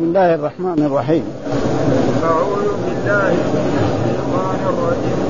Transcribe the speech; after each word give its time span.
بسم 0.00 0.08
الله 0.08 0.34
الرحمن 0.34 0.80
الرحيم. 0.88 1.24
أعوذ 2.24 2.68
بالله 2.84 3.32
من 3.52 3.76
الشيطان 3.84 4.60
الرجيم. 4.72 5.20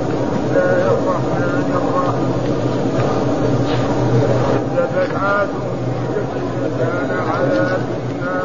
بسم 0.00 0.40
الله 0.40 0.82
الرحمن 0.96 1.68
الرحيم. 1.80 2.30
كذبت 4.76 5.12
عاد 5.22 5.48
كان 6.80 7.10
على 7.32 7.66
ما 8.20 8.38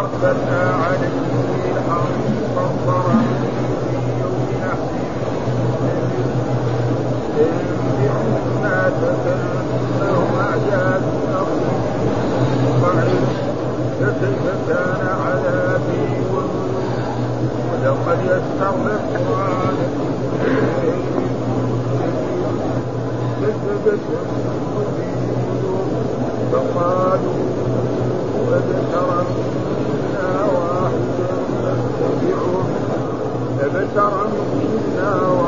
أرسلنا 0.00 0.62
صرصرا 2.56 3.16
في 7.36 7.44
يوم 8.06 8.32
الناس 8.46 8.96
كأنهم 9.24 10.30
أعجاز 10.40 11.04
نخل 12.64 13.45
فكيف 14.00 14.44
كان 14.68 15.06
عذابي 15.26 16.06
ولقد 17.72 18.18
يسرنا 18.24 18.92
القرآن 18.92 19.76
فقالوا 26.52 27.34
أبشرا 28.52 29.24
منا 29.90 30.44
واحدا 30.54 31.32
نتبعه 31.62 32.64
أبشرا 33.60 34.26
منا 34.54 35.10
واحدا 35.30 35.45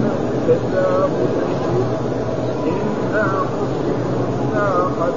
من 0.00 0.16
كذاب 0.46 1.10
أشهد 1.42 2.10
إنا 2.66 3.26
قد 5.00 5.14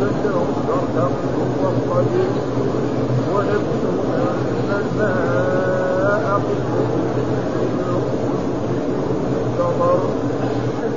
نزلهم 0.00 0.50
فارتقوا 0.68 1.46
واصطبر 1.62 2.26
ونبلغ 3.34 3.98
أن 4.14 4.68
الماء 4.80 6.40
قسم 6.44 6.84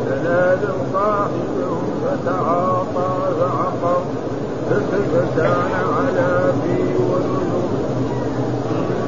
فنادوا 0.06 0.80
صاحبهم 0.94 1.86
فتعاطى 2.04 3.10
فعقر 3.40 4.02
فكيف 4.70 5.14
كان 5.38 5.72
عذابي 5.98 6.82
ونذر 7.00 7.68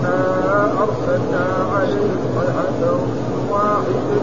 إنا 0.03 0.72
أرسلنا 0.83 1.45
عليهم 1.75 2.20
صيحة 2.36 3.00
واحدة 3.52 4.20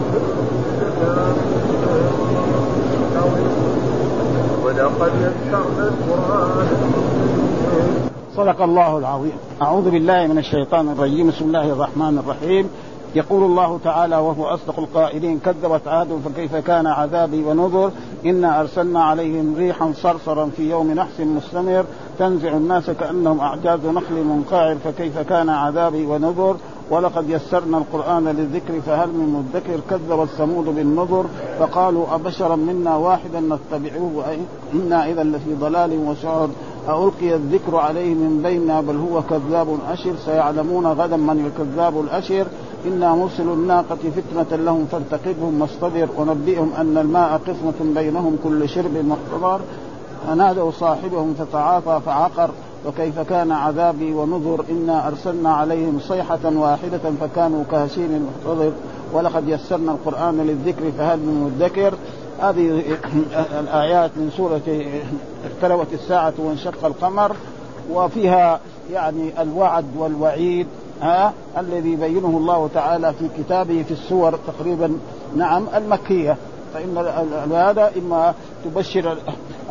ولقد 4.63 5.11
يسرنا 5.21 5.87
القرآن 5.87 6.67
صدق 8.47 8.61
الله 8.61 8.97
العظيم. 8.97 9.37
أعوذ 9.61 9.89
بالله 9.89 10.27
من 10.27 10.37
الشيطان 10.37 10.89
الرجيم. 10.89 11.27
بسم 11.27 11.45
الله 11.45 11.69
الرحمن 11.69 12.17
الرحيم. 12.17 12.69
يقول 13.15 13.43
الله 13.43 13.79
تعالى 13.83 14.15
وهو 14.15 14.45
أصدق 14.45 14.79
القائلين 14.79 15.39
كذبت 15.39 15.87
عاد 15.87 16.07
فكيف 16.25 16.55
كان 16.55 16.87
عذابي 16.87 17.43
ونذر؟ 17.43 17.91
إنا 18.25 18.61
أرسلنا 18.61 19.03
عليهم 19.03 19.55
ريحا 19.57 19.93
صرصرا 19.95 20.49
في 20.57 20.69
يوم 20.69 20.91
نحس 20.91 21.19
مستمر. 21.19 21.85
تنزع 22.19 22.49
الناس 22.49 22.89
كأنهم 22.89 23.39
أعجاز 23.39 23.85
نخل 23.85 24.23
منقعر 24.23 24.75
فكيف 24.83 25.19
كان 25.19 25.49
عذابي 25.49 26.05
ونذر؟ 26.05 26.55
ولقد 26.89 27.29
يسرنا 27.29 27.77
القرآن 27.77 28.27
للذكر 28.27 28.81
فهل 28.81 29.09
من 29.09 29.27
مدكر؟ 29.53 29.79
كذب 29.89 30.21
الثمود 30.21 30.65
بالنذر 30.65 31.25
فقالوا 31.59 32.15
أبشرا 32.15 32.55
منا 32.55 32.95
واحدا 32.95 33.39
نتبعه 33.39 34.23
إنا 34.73 35.05
إذا 35.09 35.23
لفي 35.23 35.53
ضلال 35.53 35.91
وسعر. 36.07 36.49
ألقي 36.89 37.35
الذكر 37.35 37.75
عليه 37.75 38.13
من 38.13 38.41
بيننا 38.43 38.81
بل 38.81 38.95
هو 38.95 39.21
كذاب 39.21 39.67
أشر 39.89 40.15
سيعلمون 40.25 40.87
غدا 40.87 41.17
من 41.17 41.45
الكذاب 41.45 41.99
الأشر. 41.99 42.47
إنا 42.85 43.15
مرسل 43.15 43.49
الناقة 43.49 43.97
فتنة 44.15 44.57
لهم 44.57 44.85
فارتقبهم 44.91 45.61
واصطبر. 45.61 46.07
ونبئهم 46.17 46.71
أن 46.77 46.97
الماء 46.97 47.41
قسمة 47.47 47.93
بينهم 47.95 48.37
كل 48.43 48.69
شرب 48.69 48.97
مقتضر 48.97 49.59
فنادوا 50.27 50.71
صاحبهم 50.71 51.33
فتعاطى 51.39 52.01
فعقر. 52.05 52.49
وكيف 52.87 53.19
كان 53.19 53.51
عذابي 53.51 54.13
ونذر؟ 54.13 54.65
إنا 54.71 55.07
أرسلنا 55.07 55.53
عليهم 55.53 55.99
صيحة 55.99 56.39
واحدة 56.45 57.11
فكانوا 57.21 57.63
كهشيم 57.71 58.27
المحتضر. 58.45 58.71
ولقد 59.13 59.47
يسرنا 59.47 59.91
القرآن 59.91 60.37
للذكر 60.37 60.91
فهل 60.97 61.19
من 61.19 61.51
مدكر؟ 61.55 61.93
هذه 62.41 62.83
الآيات 63.59 64.11
من 64.15 64.31
سورة 64.37 64.61
اقتربت 65.45 65.93
الساعة 65.93 66.33
وانشق 66.37 66.85
القمر 66.85 67.35
وفيها 67.91 68.59
يعني 68.93 69.41
الوعد 69.41 69.85
والوعيد 69.97 70.67
ها 71.01 71.33
الذي 71.57 71.91
يبينه 71.91 72.37
الله 72.37 72.69
تعالى 72.73 73.13
في 73.13 73.29
كتابه 73.37 73.83
في 73.83 73.91
السور 73.91 74.39
تقريبا 74.47 74.97
نعم 75.35 75.65
المكية. 75.75 76.37
فإن 76.73 76.97
هذا 77.51 77.91
إما 77.97 78.33
تبشر 78.65 79.17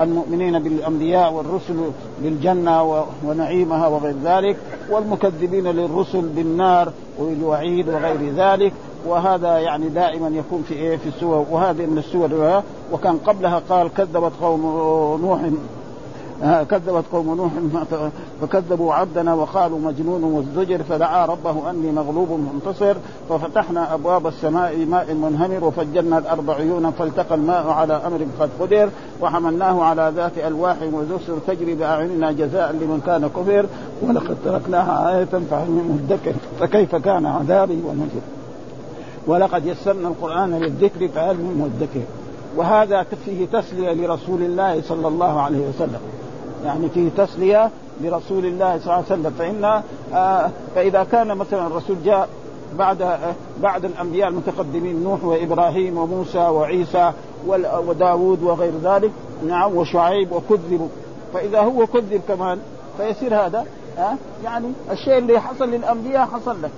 المؤمنين 0.01 0.59
بالأنبياء 0.59 1.33
والرسل 1.33 1.91
بالجنة 2.23 3.05
ونعيمها 3.25 3.87
وغير 3.87 4.15
ذلك 4.25 4.57
والمكذبين 4.91 5.67
للرسل 5.67 6.21
بالنار 6.21 6.93
والوعيد 7.19 7.89
وغير 7.89 8.33
ذلك. 8.37 8.73
وهذا 9.09 9.59
يعني 9.59 9.89
دائما 9.89 10.29
يكون 10.29 10.65
في 10.69 10.75
إيه؟ 10.75 10.97
في 10.97 11.09
السور. 11.09 11.47
وهذه 11.51 11.87
من 11.87 11.99
السور. 11.99 12.63
وكان 12.93 13.17
قبلها 13.17 13.63
قال 13.69 13.95
كذبت 13.95 14.33
قوم 14.41 14.61
نوح. 15.23 15.41
كذبت 16.71 17.05
قوم 17.13 17.35
نوح. 17.37 17.51
فكذبوا 18.41 18.95
عبدنا 18.95 19.35
وقالوا 19.35 19.79
مجنون 19.79 20.25
وازدجر 20.25 20.83
فدعا 20.83 21.27
ربه 21.27 21.71
أني 21.71 21.93
مغلوب 21.93 22.31
منتصر. 22.31 22.95
ففتحنا 23.29 23.95
أبواب 23.95 24.27
السماء 24.27 24.75
بماء 24.77 25.15
منهمر 25.15 25.65
وفجرنا 25.65 26.19
الأرض 26.19 26.51
عيونا 26.51 26.91
فالتقى 26.91 27.35
الماء 27.35 27.69
على 27.69 27.95
أمر 28.07 28.27
قد 28.41 28.51
قدر. 28.61 28.89
وحملناه 29.21 29.83
على 29.83 30.13
ذات 30.17 30.39
ألواح 30.39 30.77
ودسر 30.93 31.39
تجري 31.47 31.75
بأعيننا 31.75 32.33
جزاء 32.33 32.73
لمن 32.73 33.03
كان 33.07 33.29
كفر. 33.29 33.67
ولقد 34.03 34.37
تركناها 34.45 35.19
آية 35.19 35.25
فهل 35.25 35.71
من 35.71 36.03
مدكر؟ 36.05 36.33
فكيف 36.61 36.97
كان 36.97 37.27
عذابي 37.27 37.83
ونذر 37.87 38.36
ولقد 39.27 39.67
يسرنا 39.67 40.09
القرآن 40.09 40.59
للذكر 40.59 41.09
فهل 41.09 41.37
من 41.37 41.71
مدكر. 41.81 42.07
وهذا 42.57 43.07
فيه 43.25 43.47
تسلية 43.47 43.93
لرسول 43.93 44.43
الله 44.43 44.83
صلى 44.83 45.09
الله 45.09 45.41
عليه 45.41 45.69
وسلم. 45.69 46.01
يعني 46.65 46.89
فيه 46.89 47.09
تسلية 47.17 47.71
لرسول 48.01 48.47
الله 48.47 48.79
صلى 48.79 48.85
الله 48.85 48.95
عليه 48.95 49.07
وسلم. 49.07 49.31
فإن 49.39 49.83
آه 50.15 50.51
فإذا 50.75 51.05
كان 51.05 51.37
مثلا 51.37 51.67
الرسول 51.67 51.97
جاء 52.05 52.29
بعد 52.79 53.03
آه 53.03 53.19
بعد 53.63 53.85
الأنبياء 53.85 54.29
المتقدمين 54.29 55.03
نوح 55.03 55.25
وإبراهيم 55.25 55.99
وموسى 55.99 56.39
وعيسى 56.39 57.13
وداود 57.87 58.43
وغير 58.43 58.73
ذلك 58.83 59.11
نعم 59.49 59.77
وشعيب 59.77 60.33
وكذبوا 60.33 60.89
فإذا 61.35 61.61
هو 61.61 61.87
كذب 61.87 62.21
كمان 62.29 62.59
فيصير 62.99 63.35
هذا 63.35 63.67
آه 63.99 64.15
يعني 64.45 64.73
الشيء 64.91 65.19
اللي 65.19 65.41
حصل 65.41 65.71
للأنبياء 65.71 66.27
حصل 66.27 66.63
له. 66.63 66.71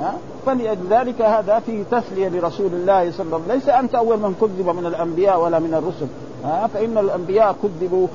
ها؟ 0.00 0.14
فلذلك 0.46 1.22
هذا 1.22 1.58
فيه 1.58 1.82
تسلية 1.90 2.28
لرسول 2.28 2.66
الله 2.66 3.10
صلى 3.10 3.26
الله 3.26 3.36
عليه 3.36 3.44
وسلم. 3.46 3.52
ليس 3.52 3.68
أنت 3.68 3.94
أول 3.94 4.16
من 4.16 4.34
كذب 4.40 4.76
من 4.76 4.86
الأنبياء 4.86 5.40
ولا 5.40 5.58
من 5.58 5.74
الرسل. 5.74 6.06
ها؟ 6.44 6.66
فإن 6.66 6.98
الأنبياء 6.98 7.56
كذبوا 7.62 8.06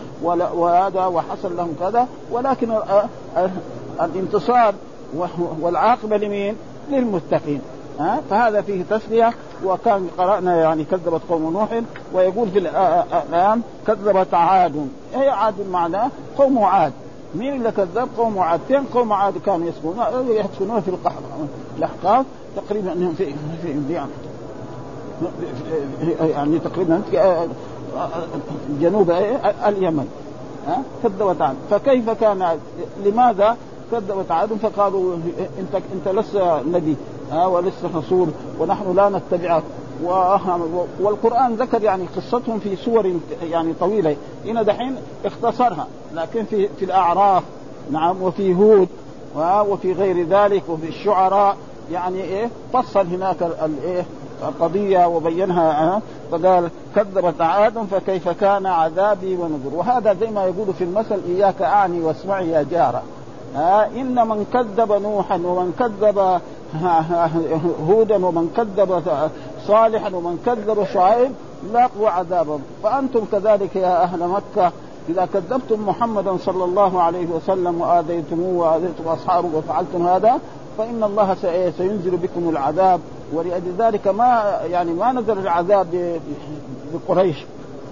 وهذا 0.53 1.05
وحصل 1.05 1.57
لهم 1.57 1.75
كذا. 1.79 2.07
ولكن 2.31 2.73
الانتصار 4.01 4.73
والعاقبة 5.61 6.17
لمين؟ 6.17 6.55
للمتقين. 6.89 7.61
ها؟ 7.99 8.21
فهذا 8.29 8.61
فيه 8.61 8.83
تسلية. 8.89 9.33
وكان 9.65 10.07
قرأنا 10.17 10.55
يعني 10.55 10.83
كذبت 10.83 11.21
قوم 11.29 11.53
نوح 11.53 11.81
ويقول 12.13 12.49
في 12.49 12.59
الآن 12.59 13.61
كذبت 13.87 14.33
عاد. 14.33 14.87
هي 15.15 15.29
عاد 15.29 15.69
معناه 15.71 16.09
قوم 16.37 16.63
عاد. 16.63 16.93
مين 17.35 17.53
اللي 17.53 17.71
كذب 17.71 18.09
قوم 18.17 18.39
عاد 18.39 18.59
فين 18.67 18.83
قوم 18.93 19.13
عاد 19.13 19.37
كانوا 19.37 19.67
يسكنون. 19.67 19.95
يسكنون 20.29 20.81
في 20.81 20.91
الأحقاف 21.77 22.25
تقريبا 22.55 22.93
أنهم 22.93 23.13
في 23.13 23.33
في 23.61 23.93
يعني, 23.93 24.09
يعني 26.19 26.59
تقريبا 26.59 27.01
جنوب 28.81 29.11
اليمن. 29.67 30.07
ها؟ 30.67 30.81
كذبت 31.03 31.41
عاد 31.41 31.55
فكيف 31.69 32.09
كان؟ 32.09 32.59
لماذا 33.05 33.57
كذبت 33.91 34.31
عاد 34.31 34.53
فقالوا 34.53 35.15
انت 35.59 35.81
انت 35.93 36.07
لست 36.07 36.35
نبي 36.67 36.95
ها؟ 37.31 37.45
ولست 37.45 37.85
رسول 37.95 38.29
ونحن 38.59 38.95
لا 38.95 39.09
نتبعك. 39.09 39.63
والقرآن 40.99 41.55
ذكر 41.55 41.83
يعني 41.83 42.05
قصتهم 42.15 42.59
في 42.59 42.75
سور 42.75 43.13
يعني 43.43 43.73
طويلة. 43.73 44.15
هنا 44.45 44.63
دحين 44.63 44.95
اختصرها. 45.25 45.87
لكن 46.13 46.43
في 46.43 46.67
في 46.67 46.85
الأعراف. 46.85 47.43
نعم. 47.91 48.21
وفي 48.21 48.53
هود. 48.53 48.87
وفي 49.69 49.93
غير 49.93 50.27
ذلك. 50.27 50.63
وفي 50.69 50.87
الشعراء. 50.87 51.57
يعني 51.91 52.21
إيه؟ 52.21 52.49
فصل 52.73 53.07
هناك 53.07 53.43
الايه 53.43 54.05
القضية 54.47 55.07
وبينها 55.07 56.01
فقال 56.31 56.69
كذبت 56.95 57.41
عاد 57.41 57.77
فكيف 57.91 58.29
كان 58.29 58.65
عذابي 58.65 59.35
ونذر. 59.35 59.75
وهذا 59.75 60.13
زي 60.13 60.27
ما 60.27 60.45
يقول 60.45 60.73
في 60.73 60.83
المثل 60.83 61.19
إياك 61.27 61.61
أعني 61.61 62.01
واسمعي 62.01 62.49
يا 62.49 62.65
جارة. 62.71 63.03
ها 63.55 63.87
إن 63.95 64.27
من 64.27 64.45
كذب 64.53 64.91
نوحا 64.91 65.35
ومن 65.35 65.73
كذب 65.79 66.41
هودا 67.89 68.25
ومن 68.25 68.53
كذب 68.57 69.03
صالحا 69.67 70.15
ومن 70.15 70.39
كذب 70.45 70.85
شعيب 70.93 71.31
لاقوا 71.73 72.09
عذابهم 72.09 72.61
فأنتم 72.83 73.25
كذلك 73.31 73.75
يا 73.75 74.03
أهل 74.03 74.27
مكة 74.27 74.71
إذا 75.09 75.25
كذبتم 75.33 75.87
محمدا 75.87 76.37
صلى 76.37 76.63
الله 76.63 77.01
عليه 77.01 77.27
وسلم 77.27 77.81
وآذيتموه 77.81 78.53
وآذيتم 78.53 79.07
أصحابه 79.07 79.49
وفعلتم 79.57 80.07
هذا 80.07 80.39
فإن 80.77 81.03
الله 81.03 81.35
سينزل 81.77 82.17
بكم 82.17 82.49
العذاب. 82.49 82.99
ولأجل 83.33 83.73
ذلك 83.77 84.07
ما 84.07 84.59
يعني 84.71 84.93
ما 84.93 85.11
نزل 85.11 85.37
العذاب 85.37 86.19
بقريش. 86.93 87.37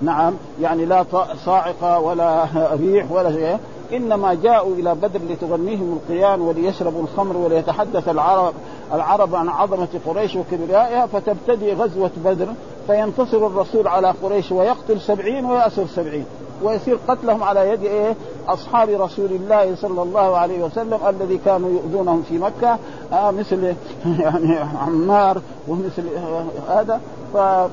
نعم 0.02 0.34
يعني 0.62 0.86
لا 0.86 1.06
صاعقة 1.46 2.00
ولا 2.00 2.46
ريح 2.74 3.12
ولا 3.12 3.31
شيء. 3.31 3.58
إنما 3.94 4.34
جاءوا 4.34 4.75
إلى 4.75 4.95
بدر 4.95 5.19
لتغنيهم 5.30 6.00
القيان 6.00 6.42
وليشربوا 6.42 7.01
الخمر 7.04 7.38
وليتحدث 7.38 8.10
العرب 8.10 8.54
العرب 8.94 9.36
عن 9.36 9.50
عظمة 9.50 9.88
قريش 10.06 10.36
وكبريائها 10.36 11.06
فتبتدي 11.06 11.74
غزوة 11.74 12.12
بدر 12.25 12.48
فينتصر 12.88 13.48
الرسول 13.48 13.88
على 13.88 14.13
قريش 14.24 14.51
ويقتل 14.51 15.01
سبعين 15.01 15.45
ويأسر 15.45 15.86
سبعين 15.88 16.25
ويصير 16.63 17.00
قتلهم 17.07 17.44
على 17.44 17.69
يد 17.69 17.84
إيه؟ 17.84 18.16
أصحاب 18.48 18.90
رسول 18.90 19.31
الله 19.31 19.75
صلى 19.75 20.01
الله 20.01 20.38
عليه 20.38 20.63
وسلم 20.63 21.00
الذي 21.10 21.40
كانوا 21.45 21.69
يؤذونهم 21.69 22.24
في 22.30 22.38
مكة. 22.38 22.78
آه 23.13 23.31
مثل 23.31 23.63
يعني 24.24 24.57
عمار 24.57 25.42
ومثل 25.68 26.04
آه 26.18 26.80
هذا. 26.80 27.01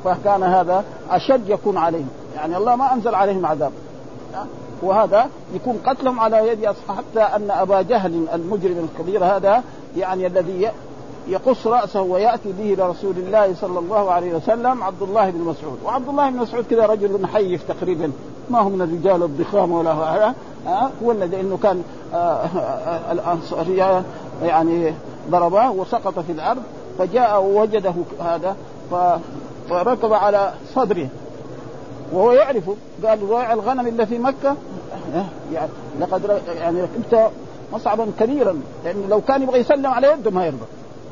فكان 0.05 0.43
هذا 0.43 0.84
أشد 1.11 1.49
يكون 1.49 1.76
عليهم. 1.76 2.08
يعني 2.37 2.56
الله 2.56 2.76
ما 2.76 2.94
أنزل 2.94 3.14
عليهم 3.14 3.46
عذاب. 3.46 3.72
آه 4.34 4.46
وهذا 4.82 5.27
يكون 5.55 5.81
قتلهم 5.87 6.21
على 6.21 6.49
يد 6.49 6.65
اصحاب 6.65 6.97
حتى 6.97 7.21
أن 7.21 7.50
أبا 7.50 7.82
جهل 7.82 8.27
المجرم 8.35 8.88
الكبير 8.93 9.25
هذا 9.25 9.62
يعني 9.97 10.27
الذي 10.27 10.71
يقص 11.29 11.67
رأسه 11.67 12.03
ويأتي 12.03 12.53
به 12.53 12.75
إلى 12.75 12.88
رسول 12.88 13.15
الله 13.17 13.55
صلى 13.55 13.79
الله 13.79 14.11
عليه 14.11 14.35
وسلم 14.35 14.82
عبد 14.82 15.03
الله 15.03 15.31
بن 15.31 15.41
مسعود، 15.41 15.79
وعبد 15.85 16.09
الله 16.09 16.31
بن 16.31 16.37
مسعود 16.37 16.65
كذا 16.71 16.87
رجل 16.87 17.27
حيف 17.27 17.62
تقريبا. 17.69 18.12
ما 18.50 18.61
هو 18.61 18.69
من 18.69 18.82
الرجال 18.82 19.23
الضخام 19.23 19.73
ولا 19.73 19.93
هذا 19.93 20.35
هو 21.05 21.12
الذي 21.12 21.41
إنه 21.41 21.59
كان 21.62 21.82
الأنصارية 23.12 24.03
يعني 24.43 24.94
ضربه 25.31 25.71
وسقط 25.71 26.19
في 26.19 26.32
الأرض 26.32 26.62
فجاء 26.99 27.43
ووجده 27.43 27.94
هذا 28.21 28.56
فركب 29.71 30.12
على 30.12 30.53
صدره. 30.75 31.09
وهو 32.12 32.32
يعرفه 32.32 32.76
قال 33.04 33.30
راعي 33.30 33.52
الغنم 33.52 33.86
اللي 33.86 34.06
في 34.06 34.18
مكة. 34.18 34.56
يعني 35.52 35.70
لقد 36.00 36.40
يعني 36.48 36.82
ركبت 36.82 37.30
مصعبا 37.72 38.06
كبيرا. 38.20 38.60
لأنه 38.84 39.06
لو 39.08 39.20
كان 39.20 39.42
يبغى 39.42 39.58
يسلم 39.58 39.86
على 39.86 40.12
يده 40.12 40.30
ما 40.30 40.46
يرضى. 40.46 40.66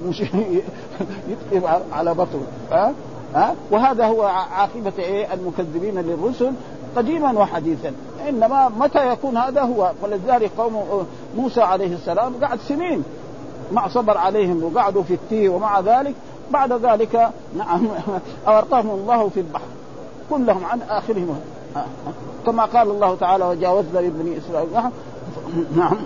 مش 0.06 0.20
يتقب 1.52 1.82
على 1.92 2.14
بطنه. 2.14 2.46
ها؟ 2.70 2.92
ها؟ 3.34 3.54
وهذا 3.70 4.06
هو 4.06 4.22
عاقبة 4.22 4.92
إيه؟ 4.98 5.34
المكذبين 5.34 5.98
للرسل 5.98 6.52
قديما 6.96 7.32
وحديثا. 7.32 7.92
إنما 8.28 8.68
متى 8.68 9.12
يكون 9.12 9.36
هذا 9.36 9.62
هو؟ 9.62 9.92
فلذلك 10.02 10.50
قوم 10.58 11.06
موسى 11.36 11.60
عليه 11.60 11.94
السلام 11.94 12.44
قعد 12.44 12.58
سنين 12.60 13.04
مع 13.72 13.88
صبر 13.88 14.18
عليهم 14.18 14.64
وقعدوا 14.64 15.02
في 15.02 15.14
التيه 15.14 15.48
ومع 15.48 15.80
ذلك. 15.80 16.14
بعد 16.50 16.72
ذلك 16.72 17.30
نعم 17.56 17.88
أغرقهم 18.48 18.90
الله 18.90 19.28
في 19.28 19.40
البحر. 19.40 19.77
كلهم 20.30 20.64
عن 20.64 20.80
آخرهم. 20.82 21.40
كما 22.46 22.64
قال 22.64 22.90
الله 22.90 23.14
تعالى 23.14 23.44
وجاوزنا 23.44 23.98
لبني 23.98 24.38
إسرائيل. 24.38 24.68
نعم. 25.76 25.96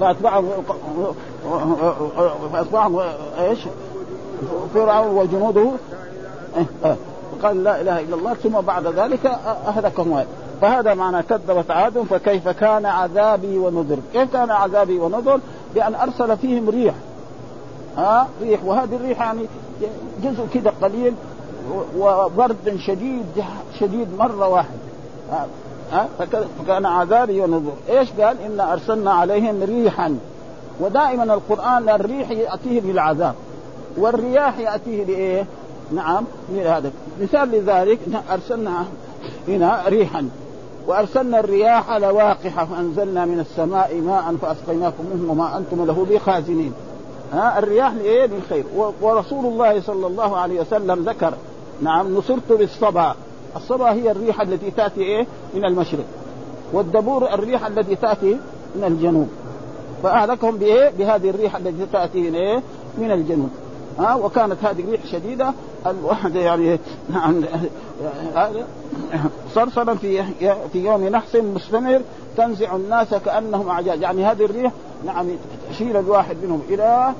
فأتبعهم 0.00 0.48
فأتبعهم 2.52 3.00
إيش؟ 3.38 3.58
فرعون 4.74 5.16
وجنوده. 5.16 5.70
قال 7.42 7.64
لا 7.64 7.80
إله 7.80 8.00
إلا 8.00 8.16
الله. 8.16 8.34
ثم 8.34 8.60
بعد 8.60 8.86
ذلك 8.86 9.26
أهلكهم. 9.66 10.24
فهذا 10.60 10.94
معنى 10.94 11.22
كذبت 11.22 11.70
عاد 11.70 11.98
فكيف 11.98 12.48
كان 12.48 12.86
عذابي 12.86 13.58
ونذر؟ 13.58 13.98
كيف 14.12 14.32
كان 14.32 14.50
عذابي 14.50 14.98
ونذر؟ 14.98 15.40
بأن 15.74 15.94
أرسل 15.94 16.36
فيهم 16.36 16.70
ريح. 16.70 16.94
ها 17.96 18.28
ريح. 18.42 18.64
وهذه 18.64 18.96
الريح 18.96 19.20
يعني 19.20 19.46
جزء 20.22 20.46
كده 20.54 20.72
قليل. 20.82 21.14
وبرد 21.98 22.76
شديد 22.86 23.44
شديد 23.80 24.08
مرة 24.18 24.48
واحد 24.48 24.78
ها 25.92 26.08
فكان 26.58 26.86
عذابي 26.86 27.40
ونذر. 27.40 27.72
إيش 27.88 28.12
قال؟ 28.12 28.40
إن 28.40 28.60
أرسلنا 28.60 29.12
عليهم 29.12 29.62
ريحا. 29.62 30.18
ودائما 30.80 31.24
القرآن 31.24 31.88
الريح 31.88 32.30
يأتيه 32.30 32.80
بالعذاب. 32.80 33.34
والرياح 33.96 34.58
يأتيه 34.58 35.04
بإيه؟ 35.04 35.46
نعم 35.92 36.24
هذا. 36.56 36.90
مثال 37.20 37.50
لذلك 37.50 37.98
أرسلنا 38.32 38.84
هنا 39.48 39.82
ريحا. 39.88 40.28
وأرسلنا 40.86 41.40
الرياح 41.40 41.96
لواقح 41.96 42.64
فأنزلنا 42.64 43.24
من 43.24 43.40
السماء 43.40 43.94
ماء 43.94 44.36
فاسقيناكم 44.42 45.04
منه 45.14 45.32
وما 45.32 45.58
أنتم 45.58 45.84
له 45.84 46.06
بخازنين. 46.10 46.72
ها 47.32 47.58
الرياح 47.58 47.92
لإيه؟ 47.92 48.26
للخير. 48.26 48.64
ورسول 49.00 49.46
الله 49.46 49.80
صلى 49.80 50.06
الله 50.06 50.36
عليه 50.36 50.60
وسلم 50.60 51.04
ذكر 51.08 51.34
نعم 51.82 52.14
نصرت 52.14 52.52
بالصبا. 52.52 53.14
الصبا 53.56 53.92
هي 53.92 54.10
الريح 54.10 54.40
التي 54.40 54.70
تأتي 54.70 55.00
إيه؟ 55.00 55.26
من 55.54 55.64
المشرق. 55.64 56.04
والدبور 56.72 57.34
الريح 57.34 57.66
التي 57.66 57.96
تأتي 57.96 58.38
من 58.76 58.84
الجنوب. 58.84 59.28
فأهلكهم 60.02 60.56
بإيه؟ 60.56 60.92
بهذه 60.98 61.30
الريح 61.30 61.56
التي 61.56 61.86
تأتي 61.92 62.20
من 62.20 62.34
إيه؟ 62.34 62.62
من 62.98 63.10
الجنوب. 63.10 63.50
ها؟ 63.98 64.14
وكانت 64.14 64.56
هذه 64.64 64.80
الريح 64.80 65.06
شديدة. 65.06 65.52
الواحد 65.86 66.34
يعني 66.46 66.78
نعم. 67.08 67.44
صرصرا 69.54 69.94
في 69.94 70.24
في 70.72 70.84
يوم 70.84 71.08
نحس 71.08 71.36
مستمر 71.36 72.00
تنزع 72.36 72.76
الناس 72.76 73.14
كأنهم 73.14 73.68
أعجاز. 73.68 74.00
يعني 74.00 74.24
هذه 74.24 74.44
الريح 74.44 74.72
نعم 75.06 75.26
تشيل 75.70 75.96
الواحد 75.96 76.36
منهم 76.44 76.62
إلى 76.68 77.12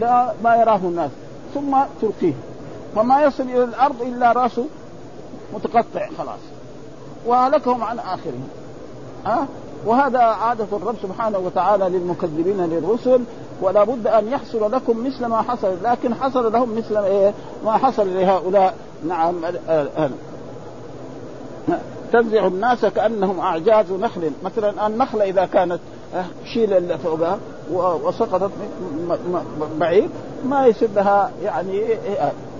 لا 0.00 0.32
ما 0.44 0.56
يراه 0.56 0.76
الناس. 0.76 1.10
ثم 1.54 1.76
تلقيه. 2.02 2.34
فما 2.94 3.22
يصل 3.22 3.42
إلى 3.42 3.64
الأرض 3.64 4.02
إلا 4.02 4.32
راسه 4.32 4.64
متقطع 5.54 6.08
خلاص. 6.18 6.40
وهلكهم 7.26 7.84
عن 7.84 7.98
آخرهم. 7.98 8.48
ها؟ 9.26 9.46
وهذا 9.86 10.18
عادة 10.18 10.66
الرب 10.72 10.96
سبحانه 11.02 11.38
وتعالى 11.38 11.88
للمكذبين 11.88 12.66
للرسل 12.66 13.20
ولا 13.60 13.84
بد 13.84 14.06
أن 14.06 14.28
يحصل 14.28 14.72
لكم 14.72 15.06
مثل 15.06 15.26
ما 15.26 15.42
حصل 15.42 15.76
لكن 15.84 16.14
حصل 16.14 16.52
لهم 16.52 16.76
مثل 16.76 16.96
إيه؟ 16.96 17.32
ما 17.64 17.72
حصل 17.72 18.14
لهؤلاء. 18.14 18.74
نعم. 19.08 19.34
تنزع 22.12 22.46
الناس 22.46 22.84
كأنهم 22.84 23.40
أعجاز 23.40 23.92
نخل. 23.92 24.30
مثلا 24.44 24.86
النخلة 24.86 25.24
إذا 25.24 25.46
كانت 25.46 25.80
شيل 26.44 26.72
اللي 26.72 26.98
فوقها 26.98 27.38
وسقطت 27.72 28.50
بعيد 29.78 30.10
ما 30.44 30.66
يصير 30.66 30.88
لها 30.96 31.30
يعني 31.42 31.82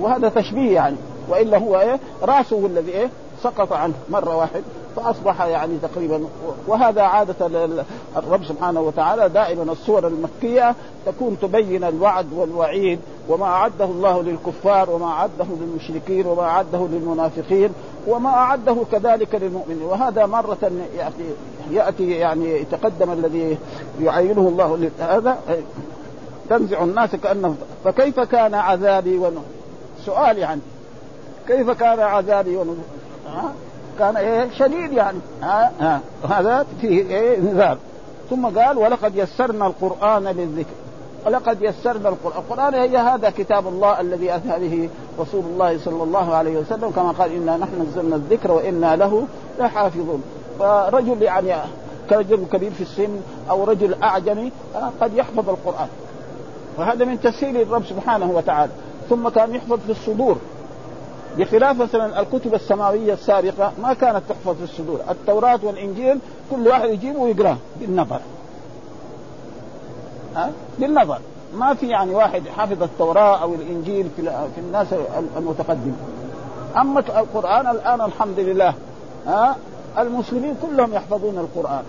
وهذا 0.00 0.28
تشبيه 0.28 0.75
يعني. 0.75 0.96
وإلا 1.28 1.58
هو 1.58 1.80
إيه 1.80 2.00
رأسه 2.23 2.66
الذي 2.66 2.90
إيه 2.90 3.08
سقط 3.42 3.73
عنه 3.73 3.94
مرة 4.11 4.37
واحد. 4.37 4.62
فأصبح 4.96 5.42
يعني 5.42 5.78
تقريبا 5.82 6.24
وهذا 6.66 7.02
عادة 7.02 7.46
الرب 8.16 8.44
سبحانه 8.44 8.80
وتعالى 8.80 9.28
دائما 9.28 9.72
السور 9.72 10.06
المكية 10.06 10.74
تكون 11.06 11.36
تبين 11.42 11.84
الوعد 11.84 12.32
والوعيد 12.32 12.98
وما 13.28 13.46
أعده 13.46 13.84
الله 13.84 14.22
للكفار 14.22 14.90
وما 14.90 15.06
أعده 15.06 15.46
للمشركين 15.60 16.26
وما 16.26 16.42
أعده 16.42 16.86
للمنافقين 16.92 17.70
وما 18.06 18.30
أعده 18.30 18.76
كذلك 18.92 19.34
للمؤمنين. 19.34 19.82
وهذا 19.82 20.26
مرة 20.26 20.70
يأتي 20.96 21.24
يأتي 21.70 22.10
يعني 22.10 22.60
يتقدم 22.60 23.12
الذي 23.12 23.58
يعينه 24.00 24.48
الله 24.48 24.90
هذا 25.00 25.38
تنزع 26.50 26.82
الناس 26.82 27.16
كأنه 27.16 27.56
فكيف 27.84 28.20
كان 28.20 28.54
عذابي 28.54 29.16
ونذر 29.16 29.40
سؤال 30.06 30.38
يعني 30.38 30.60
كيف 31.48 31.70
كان 31.70 32.00
عذابي 32.00 32.56
ونذر 32.56 32.82
كان 33.98 34.16
إيه 34.16 34.50
شديد 34.50 34.92
يعني. 34.92 35.18
ها؟ 35.42 35.72
ها. 35.80 36.00
هذا 36.28 36.66
فيه 36.80 36.88
إيه 36.88 37.40
نذار 37.40 37.78
ثم 38.30 38.46
قال 38.46 38.78
ولقد 38.78 39.16
يسرنا 39.16 39.66
القرآن 39.66 40.24
للذكر. 40.24 40.74
ولقد 41.26 41.62
يسرنا 41.62 42.08
القرآن، 42.08 42.38
القرآن 42.38 42.74
هي 42.74 42.96
هذا 42.96 43.30
كتاب 43.30 43.68
الله 43.68 44.00
الذي 44.00 44.34
أتى 44.34 44.58
به 44.58 44.88
رسول 45.20 45.44
الله 45.44 45.78
صلى 45.78 46.02
الله 46.02 46.34
عليه 46.34 46.58
وسلم 46.58 46.90
كما 46.90 47.10
قال 47.10 47.32
إنا 47.32 47.56
نحن 47.56 47.86
نزلنا 47.90 48.16
الذكر 48.16 48.52
وإنا 48.52 48.96
له 48.96 49.26
لحافظون، 49.58 50.22
فرجل 50.58 51.22
يعني 51.22 51.54
كرجل 52.10 52.44
كبير 52.52 52.70
في 52.70 52.80
السن 52.80 53.20
أو 53.50 53.64
رجل 53.64 54.02
أعجمي 54.02 54.52
آه، 54.76 54.90
قد 55.00 55.14
يحفظ 55.14 55.48
القرآن. 55.48 55.88
وهذا 56.78 57.04
من 57.04 57.20
تسهيل 57.20 57.56
الرب 57.56 57.84
سبحانه 57.84 58.30
وتعالى. 58.30 58.72
ثم 59.10 59.28
كان 59.28 59.54
يحفظ 59.54 59.78
في 59.86 59.90
الصدور. 59.90 60.36
بخلاف 61.38 61.76
مثلا 61.76 62.20
الكتب 62.20 62.54
السماوية 62.54 63.12
السابقة 63.12 63.72
ما 63.82 63.94
كانت 63.94 64.22
تحفظ 64.28 64.56
في 64.56 64.64
الصدور، 64.64 65.00
التوراة 65.10 65.60
والإنجيل 65.62 66.18
كل 66.50 66.68
واحد 66.68 66.88
يجيبه 66.88 67.18
ويقرأه 67.18 67.56
بالنظر. 67.80 68.20
ها؟ 70.36 70.50
بالنظر، 70.78 71.18
ما 71.54 71.74
في 71.74 71.88
يعني 71.88 72.14
واحد 72.14 72.48
حافظ 72.48 72.82
التوراة 72.82 73.42
أو 73.42 73.54
الإنجيل 73.54 74.08
في 74.16 74.22
في 74.54 74.60
الناس 74.60 74.86
المتقدمة. 75.36 75.94
أما 76.76 77.00
القرآن 77.00 77.66
الآن 77.66 78.00
الحمد 78.00 78.40
لله 78.40 78.74
ها 79.26 79.56
المسلمين 79.98 80.54
كلهم 80.62 80.94
يحفظون 80.94 81.38
القرآن 81.38 81.82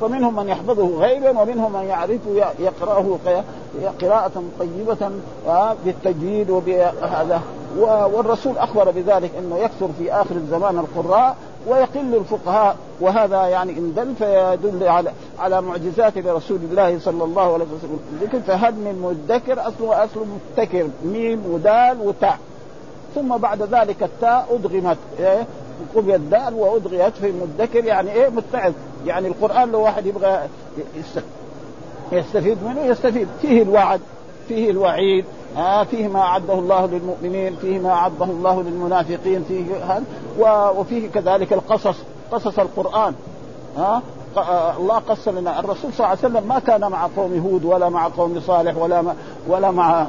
فمنهم 0.00 0.36
من 0.36 0.48
يحفظه 0.48 0.98
غيبا 0.98 1.40
ومنهم 1.40 1.72
من 1.72 1.82
يعرفه 1.82 2.52
يقرأه 2.58 3.18
قراءة 4.02 4.42
طيبة 4.58 5.10
بالتجويد 5.84 6.50
وبهذا. 6.50 7.40
والرسول 8.12 8.58
أخبر 8.58 8.90
بذلك 8.90 9.30
أنه 9.38 9.58
يكثر 9.58 9.88
في 9.98 10.12
آخر 10.12 10.34
الزمان 10.34 10.78
القراء 10.78 11.36
ويقل 11.66 12.14
الفقهاء. 12.14 12.76
وهذا 13.00 13.46
يعني 13.46 13.72
إن 13.72 13.94
دل 13.96 14.14
فيدل 14.14 14.88
على 14.88 15.10
على 15.38 15.62
معجزات 15.62 16.18
لرسول 16.18 16.58
الله 16.70 16.98
صلى 16.98 17.24
الله 17.24 17.52
عليه 17.52 17.64
وسلم. 17.64 18.00
ذكر 18.22 18.40
فهد 18.40 18.74
من 18.74 18.98
مدكر 19.28 19.60
اصله 19.68 20.04
أصل 20.04 20.26
متكر 20.56 20.86
ميم 21.04 21.42
ودال 21.50 22.00
وتاء. 22.00 22.38
ثم 23.14 23.36
بعد 23.36 23.62
ذلك 23.62 24.02
التاء 24.02 24.46
أدغمت 24.50 24.96
إيه؟ 25.18 25.46
قضي 25.96 26.14
الدال 26.14 26.54
وادغيت 26.54 27.16
في 27.16 27.32
مدكر 27.32 27.84
يعني 27.84 28.12
إيه 28.12 28.28
متعظ. 28.28 28.72
يعني 29.06 29.28
القرآن 29.28 29.72
لو 29.72 29.80
واحد 29.80 30.06
يبغى 30.06 30.38
يستفيد 32.12 32.58
منه 32.64 32.80
يستفيد. 32.80 33.28
فيه 33.42 33.62
الوعد 33.62 34.00
فيه 34.48 34.70
الوعيد. 34.70 35.24
آه 35.56 35.84
فيه 35.84 36.08
ما 36.08 36.20
أعده 36.20 36.54
الله 36.54 36.86
للمؤمنين 36.86 37.56
فيه 37.56 37.78
ما 37.78 37.90
أعده 37.90 38.24
الله 38.24 38.62
للمنافقين 38.62 39.44
فيه 39.48 39.64
وفيه 40.76 41.08
كذلك 41.10 41.52
القصص 41.52 41.96
قصص 42.32 42.58
القرآن. 42.58 43.14
ها 43.76 44.02
آه 44.36 44.76
الله 44.76 44.98
قص 44.98 45.28
لنا. 45.28 45.60
الرسول 45.60 45.92
صلى 45.92 46.06
الله 46.06 46.06
عليه 46.06 46.18
وسلم 46.18 46.48
ما 46.48 46.58
كان 46.58 46.90
مع 46.90 47.08
قوم 47.16 47.38
هود 47.38 47.64
ولا 47.64 47.88
مع 47.88 48.08
قوم 48.08 48.40
صالح 48.40 48.76
ولا 48.76 49.02
مع 49.02 49.12
ولا 49.48 49.70
مع 49.70 50.06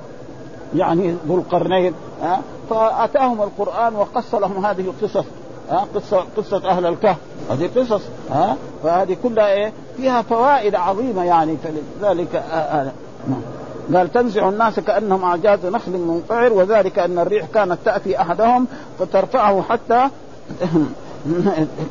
يعني 0.76 1.16
ذو 1.28 1.36
القرنين. 1.36 1.94
ها 2.22 2.40
فأتاهم 2.70 3.42
القرآن 3.42 3.94
وقص 3.96 4.34
لهم 4.34 4.66
هذه 4.66 4.80
القصص. 4.80 5.24
ها 5.72 5.86
قصة 5.94 6.24
قصة 6.36 6.70
أهل 6.70 6.86
الكهف. 6.86 7.16
هذه 7.50 7.70
قصص 7.76 8.02
ها 8.30 8.56
فهذه 8.82 9.16
كلها 9.22 9.52
إيه؟ 9.52 9.72
فيها 9.96 10.22
فوائد 10.22 10.74
عظيمة 10.74 11.24
يعني 11.24 11.56
فلذلك 11.56 12.34
آه 12.34 12.40
آه 12.40 12.92
نعم. 13.28 13.42
قال 13.94 14.12
تنزع 14.12 14.48
الناس 14.48 14.80
كأنهم 14.80 15.24
أعجاز 15.24 15.66
نخل 15.66 15.92
منقعر 15.92 16.52
وذلك 16.52 16.98
أن 16.98 17.18
الريح 17.18 17.46
كانت 17.54 17.78
تأتي 17.84 18.20
أحدهم 18.20 18.66
فترفعه 18.98 19.62
حتى 19.62 20.08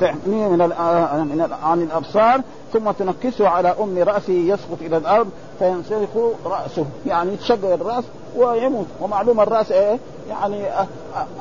تحميه 0.02 0.48
من 0.48 0.58
من 0.58 1.48
عن 1.64 1.82
الأبصار 1.82 2.42
ثم 2.74 2.92
تنكسه 2.92 3.48
على 3.48 3.76
أم 3.80 3.98
رأسه 3.98 4.34
يسقط 4.34 4.78
إلى 4.82 4.98
الأرض 4.98 5.30
فينسلخ 5.60 6.10
رأسه. 6.46 6.86
يعني 7.08 7.34
يتشقق 7.34 7.74
الرأس 7.74 8.04
ويموت. 8.36 8.86
ومعلوم 9.02 9.40
الرأس 9.40 9.72
إيه؟ 9.72 10.00
يعني 10.32 10.66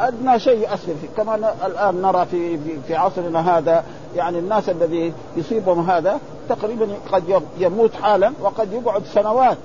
أدنى 0.00 0.38
شيء 0.38 0.58
يؤثر 0.58 0.94
فيه. 1.00 1.08
كما 1.16 1.34
الآن 1.66 2.02
نرى 2.02 2.26
في 2.26 2.58
في, 2.86 2.96
عصرنا 2.96 3.58
هذا 3.58 3.84
يعني 4.16 4.38
الناس 4.38 4.68
الذي 4.68 5.12
يصيبهم 5.36 5.90
هذا 5.90 6.18
تقريبا 6.48 6.88
قد 7.12 7.42
يموت 7.58 7.94
حالا 8.02 8.32
وقد 8.42 8.72
يقعد 8.72 9.02
سنوات. 9.14 9.58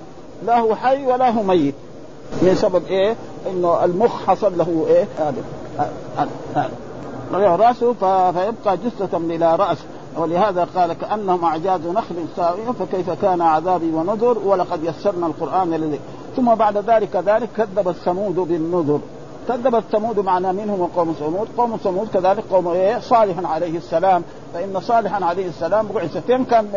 لا 0.46 0.60
هو 0.60 0.76
حي 0.76 1.06
ولا 1.06 1.30
هو 1.30 1.44
ميت. 1.44 1.76
من 2.42 2.56
سبب 2.56 2.86
إيه؟ 2.86 3.16
إنه 3.52 3.86
المخ 3.86 4.26
حصل 4.28 4.58
له 4.58 4.86
إيه؟ 4.88 5.08
هذا. 5.20 5.44
هذا. 6.56 6.72
راسه 7.56 7.94
فيبقى 8.32 8.78
جثة 8.78 9.18
بلا 9.18 9.56
رأس. 9.56 9.78
ولهذا 10.18 10.68
قال 10.76 10.94
كأنهم 10.94 11.46
أعجاز 11.46 11.82
نخل 11.82 12.16
ساوية 12.36 12.72
فكيف 12.80 13.10
كان 13.10 13.42
عذابي 13.42 13.92
ونذر 13.92 14.38
ولقد 14.46 14.84
يسرنا 14.84 15.28
القرآن 15.28 15.72
لذلك 15.72 16.00
ثم 16.36 16.56
بعد 16.56 16.78
ذلك 16.78 17.16
ذلك 17.16 17.50
كذب 17.58 17.90
الثمود 17.90 18.36
بالنذر. 18.36 19.00
كذبت 19.48 19.84
ثمود 19.92 20.20
معنا 20.20 20.52
منهم 20.52 20.82
وقوم 20.82 21.16
ثمود 21.20 21.48
قوم 21.58 21.78
ثمود 21.84 22.08
كذلك 22.14 22.44
قوم 22.52 22.68
إيه؟ 22.68 23.00
صالح 23.00 23.52
عليه 23.52 23.78
السلام. 23.78 24.24
فإن 24.54 24.80
صالحا 24.82 25.26
عليه 25.26 25.48
السلام 25.48 25.88
بعث 25.88 26.18
فين 26.18 26.46
كان 26.46 26.68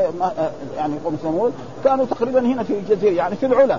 يعني 0.77 0.95
قوم 1.05 1.17
ثمود 1.23 1.53
كانوا 1.85 2.05
تقريبا 2.05 2.41
هنا 2.41 2.63
في 2.63 2.73
الجزيرة 2.73 3.13
يعني 3.15 3.37
في 3.37 3.47
العلا. 3.47 3.79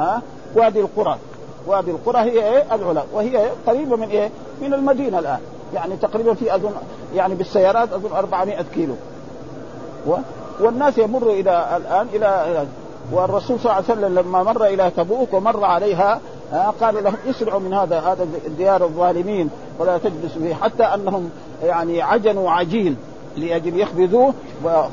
ها؟ 0.00 0.22
وادي 0.56 0.80
القرى. 0.80 1.18
وادي 1.66 1.90
القرى 1.90 2.18
هي 2.18 2.48
إيه؟ 2.48 2.74
العلا. 2.74 3.02
وهي 3.12 3.50
قريبة 3.66 3.96
من 3.96 4.08
إيه؟ 4.08 4.30
من 4.62 4.74
المدينة 4.74 5.18
الآن. 5.18 5.40
يعني 5.74 5.96
تقريبا 5.96 6.34
في 6.34 6.54
اظن 6.54 6.72
يعني 7.14 7.34
بالسيارات 7.34 7.92
أظن 7.92 8.12
400 8.16 8.62
كيلو. 8.74 8.94
و 10.06 10.16
والناس 10.60 10.98
يمر 10.98 11.30
إلى 11.30 11.76
الآن 11.76 12.06
إلى 12.14 12.66
والرسول 13.12 13.60
صلى 13.60 13.72
الله 13.72 13.74
عليه 13.74 13.84
وسلم 13.84 14.18
لما 14.18 14.42
مر 14.42 14.64
إلى 14.64 14.90
تبوك 14.96 15.34
ومر 15.34 15.64
عليها 15.64 16.20
قال 16.80 17.04
لهم 17.04 17.16
اسرعوا 17.30 17.60
من 17.60 17.74
هذا 17.74 18.00
هذا 18.00 18.26
ديار 18.58 18.84
الظالمين 18.84 19.50
ولا 19.78 19.98
تجلسوا 19.98 20.42
فيه 20.42 20.54
حتى 20.54 20.82
أنهم 20.82 21.30
يعني 21.62 22.02
عجنوا 22.02 22.50
عجين 22.50 22.96
لأجل 23.36 23.80
يخبزوه 23.80 24.34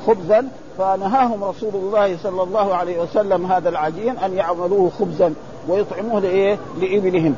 خبزا. 0.08 0.48
فنهاهم 0.78 1.44
رسول 1.44 1.72
الله 1.74 2.18
صلى 2.24 2.44
الله 2.44 2.76
عليه 2.76 3.02
وسلم 3.02 3.46
هذا 3.46 3.70
العجين 3.70 4.18
أن 4.18 4.34
يعملوه 4.34 4.90
خبزا 5.00 5.34
ويطعموه 5.68 6.20
لإيه؟ 6.20 6.58
لإبلهم. 6.82 7.36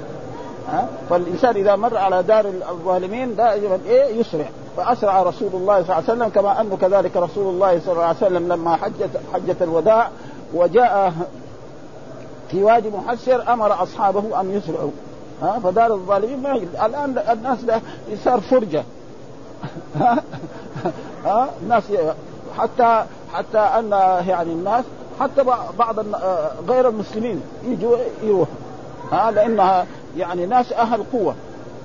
ها؟ 0.68 0.88
فالإنسان 1.10 1.56
إذا 1.56 1.76
مر 1.76 1.98
على 1.98 2.24
دار 2.24 2.46
الظالمين 2.70 3.36
دائما 3.36 3.80
إيه؟ 3.86 4.20
يسرع. 4.20 4.46
فأسرع 4.78 5.24
رسول 5.24 5.50
الله 5.54 5.84
صلى 5.84 5.84
الله 5.84 5.96
عليه 5.96 6.04
وسلم 6.04 6.30
كما 6.30 6.62
انه 6.62 6.78
كذلك 6.78 7.18
رسول 7.18 7.54
الله 7.54 7.80
صلى 7.80 7.92
الله 7.92 8.04
عليه 8.04 8.18
وسلم 8.18 8.48
لما 8.54 8.76
حجت 8.76 9.10
حجة 9.34 9.56
الوداع 9.62 10.10
وجاء 10.54 11.14
في 12.52 12.64
وادي 12.64 12.90
محسر 12.90 13.54
أمر 13.54 13.84
أصحابه 13.84 14.42
أن 14.42 14.52
يسرعوا. 14.52 14.92
ها 15.42 15.60
فدار 15.60 15.94
الظالمين 15.94 16.42
ما 16.42 16.56
الآن 16.86 17.22
الناس 17.32 17.60
صار 18.24 18.42
فرجة. 18.42 18.84
ها؟ 21.26 21.50
الناس 21.62 21.84
حتى 22.58 23.06
حتى 23.34 23.58
أن 23.58 23.92
يعني 24.28 24.52
الناس 24.52 24.86
حتى 25.20 25.44
بعض 25.80 26.00
غير 26.68 26.90
المسلمين 26.90 27.42
يجوا 27.66 27.98
يروحوا. 28.24 28.54
ها؟ 29.12 29.32
لأنها 29.32 29.86
يعني 30.18 30.46
ناس 30.46 30.74
أهل 30.74 31.04
قوة. 31.14 31.36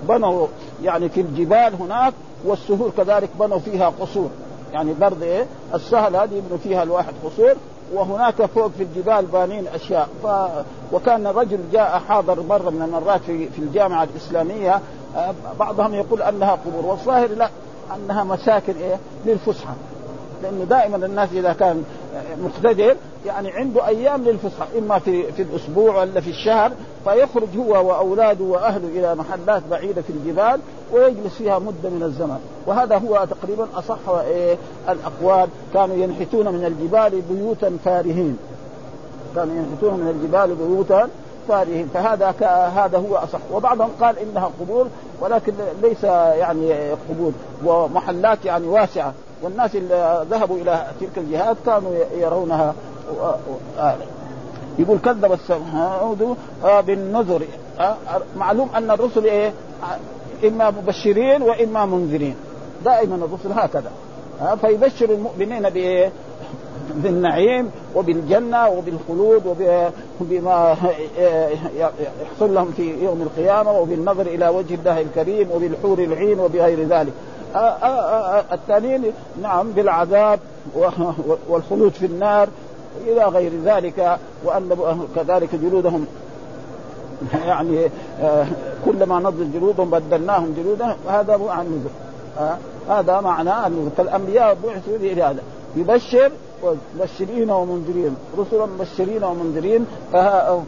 بنوا 0.09 0.47
يعني 0.83 1.09
في 1.09 1.21
الجبال 1.21 1.75
هناك 1.75 2.13
والسهول 2.45 2.91
كذلك 2.97 3.31
بنوا 3.41 3.59
فيها 3.59 3.93
قصور. 4.01 4.31
يعني 4.73 4.95
برضه 4.95 5.27
إيه؟ 5.27 5.47
السهل 5.75 6.17
هذه 6.17 6.35
يبنوا 6.35 6.59
فيها 6.59 6.83
الواحد 6.83 7.13
قصور. 7.25 7.55
وهناك 7.93 8.47
فوق 8.47 8.71
في 8.79 8.83
الجبال 8.83 9.27
بانين 9.27 9.67
أشياء. 9.67 10.09
ف... 10.23 10.27
وكان 10.95 11.27
رجل 11.27 11.59
جاء 11.73 12.03
حاضر 12.09 12.43
مرة 12.43 12.71
من 12.71 12.83
المرات 12.83 13.21
في 13.21 13.49
في 13.49 13.59
الجامعة 13.59 14.05
الإسلامية 14.05 14.81
آه، 15.17 15.35
بعضهم 15.59 15.95
يقول 15.95 16.23
أنها 16.23 16.53
قبور. 16.53 16.87
والظاهر 16.87 17.29
لا 17.29 17.49
أنها 17.97 18.25
مساكن 18.25 18.75
إيه؟ 18.77 18.97
للفسحة. 19.27 19.75
لأنه 20.43 20.65
دائما 20.65 21.07
الناس 21.07 21.29
إذا 21.33 21.53
كان 21.53 21.85
مقتدر 22.45 22.97
يعني 23.27 23.51
عنده 23.51 23.87
أيام 23.87 24.23
للفسحه 24.23 24.67
إما 24.79 24.99
في 24.99 25.33
في 25.33 25.43
الأسبوع 25.43 26.01
ولا 26.01 26.21
في 26.21 26.31
الشهر 26.31 26.73
فيخرج 27.05 27.49
هو 27.57 27.89
وأولاده 27.89 28.45
وأهله 28.45 28.89
إلى 28.89 29.15
محلات 29.15 29.63
بعيدة 29.71 30.03
في 30.03 30.11
الجبال 30.11 30.61
ويجلس 30.93 31.35
فيها 31.39 31.59
مدة 31.59 31.91
من 31.91 32.03
الزمن. 32.03 32.39
وهذا 32.67 32.99
هو 32.99 33.27
تقريبا 33.31 33.67
أصح 33.75 34.09
إيه 34.09 34.57
الأقوال. 34.89 35.49
كانوا 35.75 35.97
ينحتون 35.97 36.49
من 36.49 36.65
الجبال 36.65 37.23
بيوتا 37.31 37.79
فارهين. 37.85 38.39
كانوا 39.35 39.55
ينحتون 39.55 40.01
من 40.01 40.09
الجبال 40.09 40.55
بيوتا 40.55 41.09
فارهين. 41.49 41.89
فهذا 41.95 42.35
هذا 42.77 42.99
هو 42.99 43.17
أصح. 43.17 43.39
وبعضهم 43.53 43.91
قال 44.01 44.19
إنها 44.19 44.51
قبور 44.61 44.87
ولكن 45.21 45.53
ليس 45.83 46.05
يعني 46.05 46.91
قبور 46.91 47.33
ومحلات 47.65 48.45
يعني 48.45 48.67
واسعة. 48.67 49.13
والناس 49.43 49.77
اللي 49.77 50.27
ذهبوا 50.31 50.57
إلى 50.57 50.87
تلك 51.01 51.19
الجهات 51.19 51.57
كانوا 51.67 51.93
يرونها 52.17 52.75
يقول 54.79 54.99
كذب 54.99 55.33
الثمود 55.33 56.37
بالنذر. 56.87 57.43
معلوم 58.37 58.69
أن 58.77 58.91
الرسل 58.91 59.25
إيه؟ 59.25 59.53
إما 60.45 60.71
مبشرين 60.71 61.43
وإما 61.43 61.87
منذرين. 61.87 62.37
دائما 62.85 63.15
الرسل 63.15 63.61
هكذا. 63.61 63.91
فيبشر 64.61 65.11
المؤمنين 65.11 65.71
بإيه؟ 65.71 66.13
بالنعيم 66.95 67.71
وبالجنة 67.95 68.69
وبالخلود 68.69 69.47
وبما 70.21 70.77
يحصل 72.21 72.55
لهم 72.55 72.73
في 72.77 73.05
يوم 73.05 73.23
القيامة 73.23 73.71
وبالنظر 73.79 74.27
إلى 74.27 74.49
وجه 74.49 74.75
الله 74.75 75.01
الكريم 75.01 75.51
وبالحور 75.51 75.99
العين 75.99 76.41
وبغير 76.41 76.89
ذلك. 76.89 77.13
آه، 77.55 77.59
آه، 77.59 78.39
آه، 78.39 78.45
الثانيين 78.53 79.13
نعم 79.43 79.73
بالعذاب 79.73 80.41
والخلود 81.49 81.93
في 81.93 82.07
النار. 82.07 82.49
إلى 83.07 83.25
غير 83.25 83.53
ذلك 83.65 84.19
وأن 84.45 85.07
كذلك 85.17 85.55
جلودهم. 85.55 86.07
يعني 87.47 87.91
كلما 88.85 89.19
نضج 89.19 89.53
جلودهم 89.55 89.91
بدلناهم 89.91 90.55
جلودا 90.57 90.97
هذا 91.09 91.37
هو 91.37 91.49
عن 91.49 91.67
النزول 91.67 91.93
هذا 92.89 93.21
معناه 93.21 93.67
النزول 93.67 93.91
فالأنبياء 93.97 94.57
بعثوا 94.65 94.99
لهذا 94.99 95.43
يبشر 95.77 96.31
مبشرين 96.97 97.51
ومنذرين. 97.51 98.17
رسلا 98.39 98.67
مبشرين 98.67 99.25
ومنذرين 99.25 99.87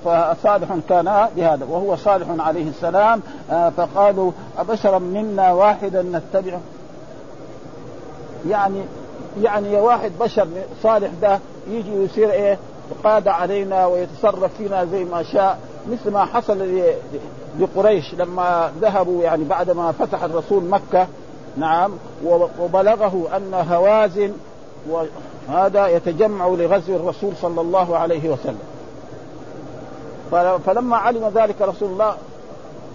فصالح 0.05 0.77
كان 0.89 1.29
بهذا 1.37 1.67
وهو 1.71 1.97
صالح 1.97 2.27
عليه 2.39 2.69
السلام. 2.69 3.21
آه، 3.51 3.71
فقالوا 3.71 4.33
أبشرا 4.59 4.99
منا 4.99 5.53
واحدا 5.53 6.03
نتبعه 6.03 6.61
يعني 8.49 8.81
يعني 9.43 9.77
واحد 9.77 10.13
بشر 10.21 10.49
صالح 10.83 11.11
ده 11.23 11.39
يجي 11.71 12.05
يصير 12.05 12.31
إيه 12.31 12.59
قاد 13.05 13.29
علينا 13.29 13.87
ويتصرف 13.87 14.51
فينا 14.59 14.85
زي 14.85 15.05
ما 15.05 15.23
شاء 15.23 15.59
مثل 15.91 16.11
ما 16.11 16.25
حصل 16.25 16.81
لقريش 17.61 18.15
لما 18.15 18.73
ذهبوا 18.81 19.23
يعني 19.23 19.45
بعد 19.45 19.71
ما 19.71 19.93
فتح 19.93 20.23
الرسول 20.23 20.65
مكة. 20.65 21.07
نعم 21.57 21.93
وبلغه 22.59 23.29
أن 23.37 23.55
هوازن 23.55 24.33
وهذا 24.89 25.87
يتجمع 25.87 26.47
لغزو 26.47 26.97
الرسول 26.97 27.33
صلى 27.43 27.61
الله 27.61 27.97
عليه 27.97 28.31
وسلم. 28.31 28.59
فلما 30.67 30.97
علم 30.97 31.33
ذلك 31.35 31.63
رسول 31.63 31.91
الله 31.91 32.15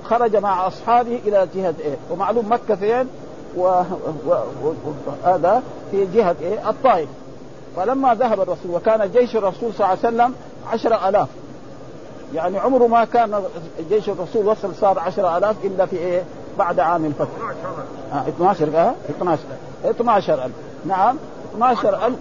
خرج 0.03 0.35
مع 0.35 0.67
أصحابه 0.67 1.19
إلى 1.25 1.47
جهة 1.55 1.73
إيه 1.79 1.95
ومعلوم 2.11 2.51
مكة 2.51 2.75
فين؟ 2.75 3.07
وهذا 3.55 5.63
في 5.91 6.07
جهة 6.13 6.35
إيه 6.41 6.69
الطائف. 6.69 7.09
فلما 7.79 8.13
ذهب 8.13 8.41
الرسول 8.41 8.71
وكان 8.71 9.11
جيش 9.11 9.35
الرسول 9.35 9.73
صلى 9.73 9.75
الله 9.75 9.87
عليه 9.87 9.99
وسلم 9.99 10.33
عشر 10.71 11.09
ألاف. 11.09 11.27
يعني 12.33 12.57
عمره 12.57 12.87
ما 12.87 13.05
كان 13.05 13.43
جيش 13.89 14.09
الرسول 14.09 14.47
وصل 14.47 14.75
صار 14.75 14.99
عشر 14.99 15.37
ألاف 15.37 15.55
إلا 15.63 15.85
في 15.85 15.95
إيه؟ 15.95 16.23
بعد 16.57 16.79
عام 16.79 17.05
الفتح. 17.05 17.27
12 18.27 18.67
آه 18.67 18.67
12 18.69 18.93
12 19.09 19.39
12000 19.85 20.51
نعم 20.85 21.17
12000 21.55 22.13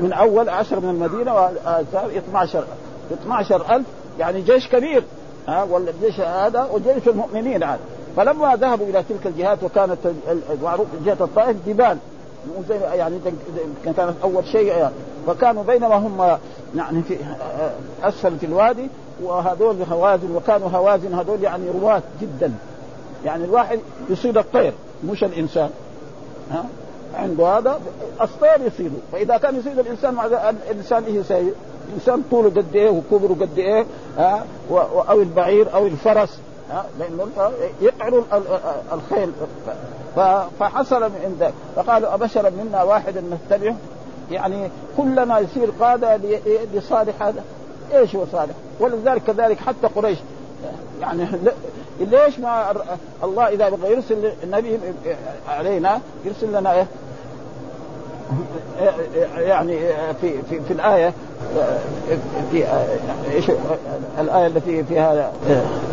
من 0.00 0.12
أول 0.12 0.48
10 0.48 0.80
من 0.80 0.88
المدينة 0.90 1.34
وصار 1.34 2.10
12 2.16 2.64
12000 3.12 3.82
يعني 4.18 4.40
جيش 4.40 4.68
كبير. 4.68 5.04
ها 5.48 5.62
والجيش 5.62 6.20
هذا 6.20 6.68
وجيش 6.72 7.08
المؤمنين 7.08 7.62
هذا 7.62 7.80
فلما 8.16 8.56
ذهبوا 8.56 8.86
إلى 8.86 9.02
تلك 9.08 9.26
الجهات 9.26 9.62
وكانت 9.62 9.98
معروف 10.62 10.86
جهة 11.04 11.16
الطائف 11.20 11.56
جبال. 11.66 11.98
يعني 12.70 13.18
كانت 13.84 14.14
أول 14.22 14.46
شيء 14.46 14.66
يعني 14.66 14.94
فكانوا 15.26 15.62
بينما 15.62 15.94
هم 15.94 16.38
يعني 16.76 17.02
في 17.02 17.16
أسفل 18.02 18.38
في 18.38 18.46
الوادي 18.46 18.88
وهذول 19.22 19.76
هوازن 19.90 20.36
وكانوا 20.36 20.68
هوازن 20.68 21.14
هذول 21.14 21.42
يعني 21.42 21.70
رواة 21.70 22.02
جدا. 22.22 22.52
يعني 23.24 23.44
الواحد 23.44 23.78
يصيد 24.10 24.38
الطير 24.38 24.72
مش 25.04 25.24
الإنسان. 25.24 25.70
ها؟ 26.50 26.64
عنده 27.14 27.58
هذا 27.58 27.80
الطير 28.20 28.66
يصيده. 28.66 28.96
فإذا 29.12 29.36
كان 29.36 29.58
يصيد 29.58 29.78
الإنسان 29.78 30.14
مع 30.14 30.26
الإنسان 30.26 31.04
إيش 31.04 31.14
يسوي؟ 31.14 31.52
الانسان 31.88 32.22
طوله 32.30 32.50
قد 32.50 32.76
إيه 32.76 32.90
وكبره 32.90 33.36
قد 33.40 33.58
إيه 33.58 33.86
ها؟ 34.18 34.44
أو 35.08 35.20
البعير 35.20 35.74
أو 35.74 35.86
الفرس. 35.86 36.38
لأنه 36.98 37.28
يقعر 37.80 38.24
الخيل. 38.92 39.32
فحصل 40.60 41.02
من 41.02 41.36
ذلك 41.40 41.54
فقالوا 41.76 42.14
ابشرا 42.14 42.50
منا 42.50 42.82
واحدا 42.82 43.20
نتبعه؟ 43.20 43.76
يعني 44.30 44.70
كلنا 44.96 45.38
يصير 45.38 45.70
قادة 45.80 46.20
لصالح 46.74 47.22
هذا. 47.22 47.44
إيش 47.94 48.16
هو 48.16 48.24
صالح؟ 48.32 48.54
ولذلك 48.80 49.22
كذلك 49.22 49.58
حتى 49.58 49.86
قريش. 49.86 50.18
يعني 51.00 51.26
ليش 52.00 52.38
ما 52.38 52.74
الله 53.24 53.48
إذا 53.48 53.68
بغى 53.68 53.92
يرسل 53.92 54.32
النبي 54.42 54.78
علينا 55.48 56.00
يرسل 56.24 56.52
لنا 56.58 56.72
إيه؟ 56.72 56.86
يعني 59.36 59.78
في 60.20 60.42
في 60.42 60.60
في 60.60 60.72
الآية 60.72 61.12
في 62.50 62.64
إيش 63.32 63.50
الآية 64.20 64.46
التي 64.46 64.84
فيها 64.84 65.32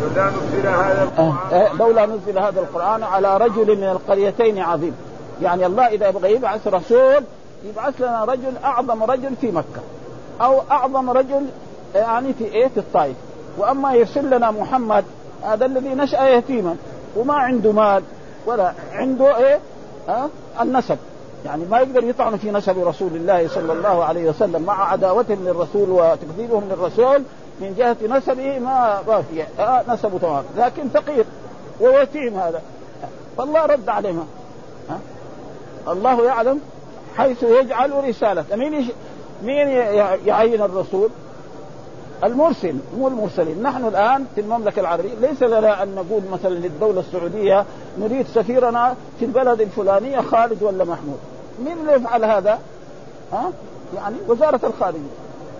لولا 0.02 0.30
نزل 0.30 0.68
هذا 0.68 1.02
القرآن. 1.02 1.78
لولا 1.78 2.06
نزل 2.06 2.38
هذا 2.38 2.60
القرآن 2.60 3.02
على 3.02 3.36
رجل 3.36 3.76
من 3.76 3.84
القريتين 3.84 4.58
عظيم. 4.58 4.94
يعني 5.42 5.66
الله 5.66 5.86
إذا 5.86 6.08
يبغى 6.08 6.34
يبعث 6.34 6.66
رسول 6.66 7.24
يبعث 7.64 8.00
لنا 8.00 8.24
رجل 8.24 8.56
أعظم 8.64 9.02
رجل 9.02 9.36
في 9.40 9.50
مكة. 9.50 9.80
أو 10.40 10.62
أعظم 10.70 11.10
رجل 11.10 11.46
يعني 11.94 12.32
في 12.32 12.44
إيه؟ 12.44 12.68
في 12.68 12.80
الطائف. 12.80 13.16
وأما 13.58 13.94
يرسل 13.94 14.36
لنا 14.36 14.50
محمد 14.50 15.04
هذا 15.42 15.66
الذي 15.66 15.88
نشأ 15.88 16.28
يتيما 16.28 16.76
وما 17.16 17.34
عنده 17.34 17.72
مال 17.72 18.02
ولا 18.46 18.72
عنده 18.92 19.36
إيه؟ 19.36 19.58
ها 20.08 20.28
النسب. 20.60 20.98
يعني 21.44 21.64
ما 21.64 21.78
يقدر 21.78 22.04
يطعن 22.04 22.36
في 22.36 22.50
نسب 22.50 22.88
رسول 22.88 23.10
الله 23.14 23.48
صلى 23.48 23.72
الله 23.72 24.04
عليه 24.04 24.28
وسلم 24.28 24.62
مع 24.62 24.92
عداوتهم 24.92 25.44
للرسول 25.44 25.90
وتكذيبهم 25.90 26.68
للرسول 26.70 27.22
من 27.60 27.74
جهة 27.78 27.96
نسبه 28.18 28.58
ما 28.58 29.02
آه 29.58 29.84
نسبه 29.88 30.18
تمام 30.18 30.44
لكن 30.56 30.88
فقير. 30.88 31.24
ويتيم 31.80 32.38
هذا. 32.38 32.62
فالله 33.38 33.66
رد 33.66 33.88
عليهم؟ 33.88 34.26
الله 35.88 36.24
يعلم 36.24 36.60
حيث 37.16 37.42
يجعل 37.42 38.08
رسالته 38.08 38.56
مين 38.56 38.88
مين 39.42 39.68
يعين 40.26 40.62
الرسول؟ 40.62 41.10
المرسل 42.24 42.76
مو 42.98 43.08
المرسلين. 43.08 43.62
نحن 43.62 43.84
الآن 43.84 44.26
في 44.34 44.40
المملكة 44.40 44.80
العربية 44.80 45.14
ليس 45.20 45.42
لنا 45.42 45.82
أن 45.82 45.94
نقول 45.94 46.22
مثلا 46.32 46.54
للدولة 46.54 47.00
السعودية 47.00 47.64
نريد 47.98 48.26
سفيرنا 48.26 48.94
في 49.18 49.24
البلد 49.24 49.60
الفلانية 49.60 50.20
خالد 50.20 50.62
ولا 50.62 50.84
محمود. 50.84 51.18
مين 51.64 51.78
اللي 51.78 51.92
يفعل 51.92 52.24
هذا؟ 52.24 52.58
ها؟ 53.32 53.52
يعني 53.96 54.16
وزارة 54.28 54.60
الخارجية. 54.64 54.98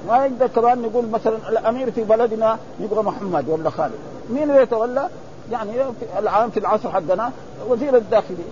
ما 0.09 0.27
يقدر 0.27 0.47
كمان 0.47 0.83
نقول 0.83 1.09
مثلا 1.09 1.37
الأمير 1.49 1.91
في 1.91 2.05
بلدنا 2.05 2.59
يبغى 2.81 3.03
محمد 3.03 3.49
ولا 3.49 3.71
خالد. 3.71 3.95
مين 4.31 4.43
اللي 4.43 4.63
يتولى؟ 4.63 5.09
يعني 5.53 5.73
في 5.73 6.19
العام 6.19 6.51
في 6.51 6.61
العصر 6.61 6.91
حدنا 6.91 7.33
وزير 7.69 7.97
الداخليه 7.97 8.51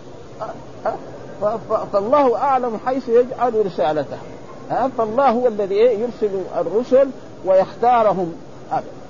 فالله 1.92 2.36
أعلم 2.36 2.78
حيث 2.86 3.08
يجعل 3.08 3.66
رسالته. 3.66 4.18
فالله 4.98 5.30
هو 5.30 5.46
الذي 5.46 5.74
يرسل 5.74 6.30
الرسل 6.56 7.08
ويختارهم. 7.44 8.32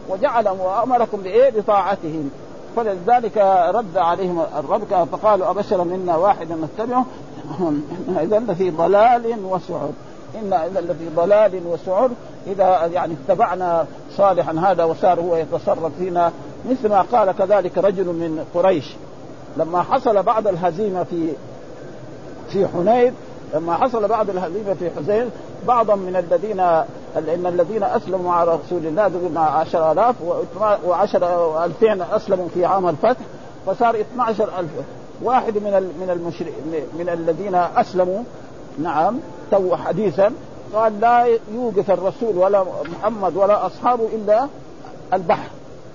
وجعل 0.09 0.49
وأمركم 0.49 1.19
بإيه؟ 1.19 1.51
بطاعتهم. 1.51 2.31
فلذلك 2.77 3.37
رد 3.75 3.97
عليهم 3.97 4.43
الرب 4.59 5.09
فقالوا 5.13 5.51
أبشر 5.51 5.85
منا 5.85 6.17
واحدا 6.17 6.57
نتبعه؟ 6.57 7.07
اذا 8.23 8.39
لفي 8.39 8.71
ضلال 8.71 9.45
وسعر. 9.45 9.91
إن 10.35 10.53
إذا 10.53 10.81
لفي 10.81 11.09
ضلال 11.17 11.61
وسعر. 11.67 12.11
إذا 12.47 12.91
يعني 12.93 13.15
اتبعنا 13.25 13.87
صالحا 14.17 14.53
هذا 14.53 14.85
وصار 14.85 15.21
هو 15.21 15.37
يتصرف 15.37 15.93
فينا. 15.99 16.33
مثل 16.71 16.89
ما 16.89 17.01
قال 17.01 17.33
كذلك 17.33 17.79
رجل 17.79 18.05
من 18.05 18.45
قريش. 18.55 18.95
لما 19.57 19.83
حصل 19.83 20.23
بعض 20.23 20.49
الهزيمة 20.49 21.03
في 21.03 21.33
في 22.49 22.69
حنين 22.69 23.15
لما 23.55 23.77
حصل 23.77 24.09
بعض 24.09 24.31
الهزيمة 24.31 24.75
في 24.75 24.91
حسين 24.91 25.31
بعضا 25.67 25.95
من 25.95 26.17
الذين 26.17 26.61
إن 27.17 27.47
الذين 27.47 27.83
أسلموا 27.83 28.31
مع 28.31 28.45
رسول 28.45 28.87
الله 28.87 29.31
مع 29.35 29.59
10000 29.59 30.17
و10 30.89 31.23
2000 31.23 32.17
أسلموا 32.17 32.49
في 32.55 32.65
عام 32.65 32.89
الفتح 32.89 33.21
فصار 33.67 33.95
12000 33.95 34.67
واحد 35.23 35.55
من 35.59 35.73
من 36.01 36.11
المشرك 36.11 36.53
من 36.99 37.09
الذين 37.09 37.55
أسلموا 37.55 38.23
نعم 38.79 39.19
تو 39.51 39.77
حديثا 39.77 40.33
قال 40.75 41.01
لا 41.01 41.27
يوقف 41.55 41.91
الرسول 41.91 42.37
ولا 42.37 42.65
محمد 42.93 43.37
ولا 43.37 43.67
أصحابه 43.67 44.09
إلا 44.15 44.47
البحر 45.13 45.49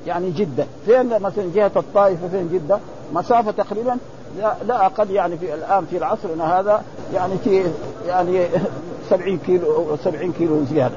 يعني 0.08 0.32
جدة. 0.32 0.66
فين 0.86 1.10
مثلا 1.20 1.50
جهة 1.56 1.72
الطائف 1.76 2.24
وفين 2.24 2.50
جدة؟ 2.54 2.80
مسافة 3.14 3.52
تقريبا 3.52 3.98
لا, 4.38 4.56
لا 4.68 4.86
أقل 4.86 5.12
يعني 5.12 5.38
في 5.38 5.54
الآن 5.54 5.86
في 5.86 6.04
عصرنا 6.04 6.60
هذا 6.60 6.84
يعني 7.14 7.38
في 7.44 7.64
يعني 8.08 8.46
70 9.10 9.38
كيلو 9.38 9.76
أو 9.76 9.98
70 9.98 10.32
كيلو 10.32 10.64
زيادة. 10.64 10.96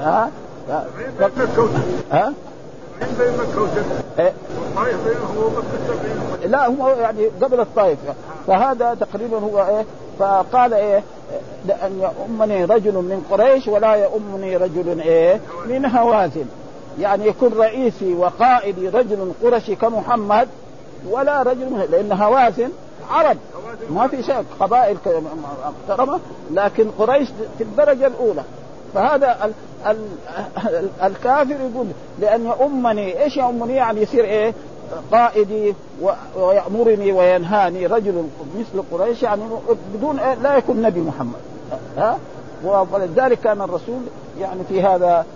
ها؟ 0.00 0.30
ها؟ 2.12 2.32
بينه 3.18 3.44
لا 6.46 6.66
هو 6.66 6.88
يعني 6.88 7.26
قبل 7.42 7.60
الطائف. 7.60 7.98
فهذا 8.46 8.94
تقريبا 8.94 9.38
هو 9.38 9.58
إيه؟ 9.58 9.84
فقال 10.18 10.74
إيه؟ 10.74 11.02
لأن 11.66 12.00
يؤمني 12.02 12.64
رجل 12.64 12.92
من 12.92 13.26
قريش 13.30 13.68
ولا 13.68 13.94
يؤمني 13.94 14.56
رجل 14.56 15.00
إيه؟ 15.00 15.40
من 15.66 15.86
هوازن. 15.86 16.46
يعني 17.00 17.26
يكون 17.26 17.52
رئيسي 17.52 18.14
وقائدي 18.14 18.88
رجل 18.88 19.32
قرشي 19.42 19.74
كمحمد 19.74 20.48
ولا 21.10 21.42
رجل 21.42 21.70
من 21.70 21.86
لأن 21.90 22.12
هوازن 22.12 22.70
عرب. 23.10 23.36
ما 23.90 24.06
في 24.06 24.22
شيء 24.22 24.44
قبائل 24.60 24.96
محترمة 25.88 26.20
لكن 26.50 26.90
قريش 26.98 27.28
في 27.58 27.64
الدرجة 27.64 28.06
الأولى. 28.06 28.42
فهذا 28.94 29.44
ال 29.44 29.52
ال 29.86 30.08
ال 30.66 30.88
الكافر 31.02 31.50
يقول 31.50 31.86
لأن 32.20 32.52
أمني 32.60 33.22
إيش 33.22 33.36
يامني 33.36 33.74
يعني 33.74 34.02
يصير 34.02 34.24
إيه؟ 34.24 34.54
قائدي 35.12 35.74
ويأمرني 36.36 37.12
وينهاني. 37.12 37.86
رجل 37.86 38.24
مثل 38.58 38.82
قريش 38.92 39.22
يعني 39.22 39.42
بدون 39.94 40.18
إيه؟ 40.18 40.34
لا 40.34 40.56
يكون 40.56 40.82
نبي 40.82 41.00
محمد. 41.00 41.40
ها؟ 41.96 42.18
ولذلك 42.64 43.40
كان 43.40 43.60
الرسول 43.60 44.00
يعني 44.40 44.60
في 44.68 44.82
هذا 44.82 45.26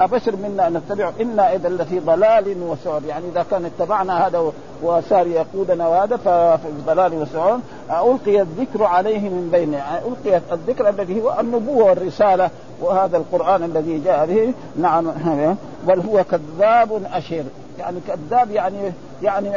أبشر 0.00 0.36
منا 0.36 0.66
أن 0.66 0.72
نتبعه 0.72 1.12
إنا 1.20 1.54
إذا 1.54 1.68
لفي 1.68 1.98
ضلال 1.98 2.56
وسعر. 2.62 3.02
يعني 3.08 3.24
إذا 3.32 3.44
كان 3.50 3.64
اتبعنا 3.64 4.26
هذا 4.26 4.52
وصار 4.82 5.26
يقودنا 5.26 5.88
وهذا 5.88 6.16
ففي 6.16 6.68
ضلال 6.86 7.14
وسعر. 7.14 7.58
ألقي 7.90 8.40
الذكر 8.40 8.84
عليه 8.84 9.20
من 9.20 9.48
بين. 9.52 9.72
يعني 9.72 9.98
ألقي 10.06 10.40
الذكر 10.52 10.88
الذي 10.88 11.22
هو 11.22 11.40
النبوة 11.40 11.84
والرسالة 11.84 12.50
وهذا 12.80 13.16
القرآن 13.16 13.62
الذي 13.62 13.98
جاء 13.98 14.26
به. 14.26 14.54
نعم. 14.76 15.12
بل 15.88 16.00
هو 16.00 16.24
كذاب 16.24 17.02
أشر. 17.12 17.44
يعني 17.78 17.98
كذاب 18.08 18.50
يعني 18.50 18.92
يعني 19.22 19.50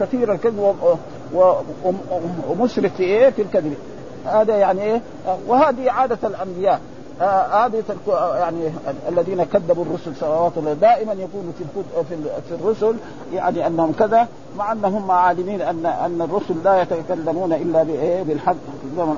كثير 0.00 0.32
الكذب 0.32 0.74
ومسرف 2.48 2.96
في 2.96 3.02
إيه؟ 3.02 3.30
في 3.30 3.42
الكذب. 3.42 3.74
هذا 4.26 4.56
يعني 4.56 4.82
إيه؟ 4.82 5.00
وهذه 5.46 5.90
عادة 5.90 6.18
الأنبياء. 6.24 6.80
هذه 7.20 7.82
آه 8.08 8.36
يعني 8.36 8.70
الذين 9.08 9.44
كذبوا 9.44 9.84
الرسل 9.84 10.16
صلوات 10.20 10.52
الله 10.58 10.72
دائما 10.72 11.12
يقولوا 11.12 11.52
في 11.58 11.64
في 12.48 12.54
الرسل 12.54 12.96
يعني 13.32 13.66
أنهم 13.66 13.92
كذا 13.92 14.28
مع 14.58 14.72
أنهم 14.72 15.10
عالمين 15.10 15.60
ان 15.60 15.86
أن 15.86 16.22
الرسل 16.22 16.54
لا 16.64 16.82
يتكلمون 16.82 17.52
إلا 17.52 17.82
بالحق. 18.22 18.56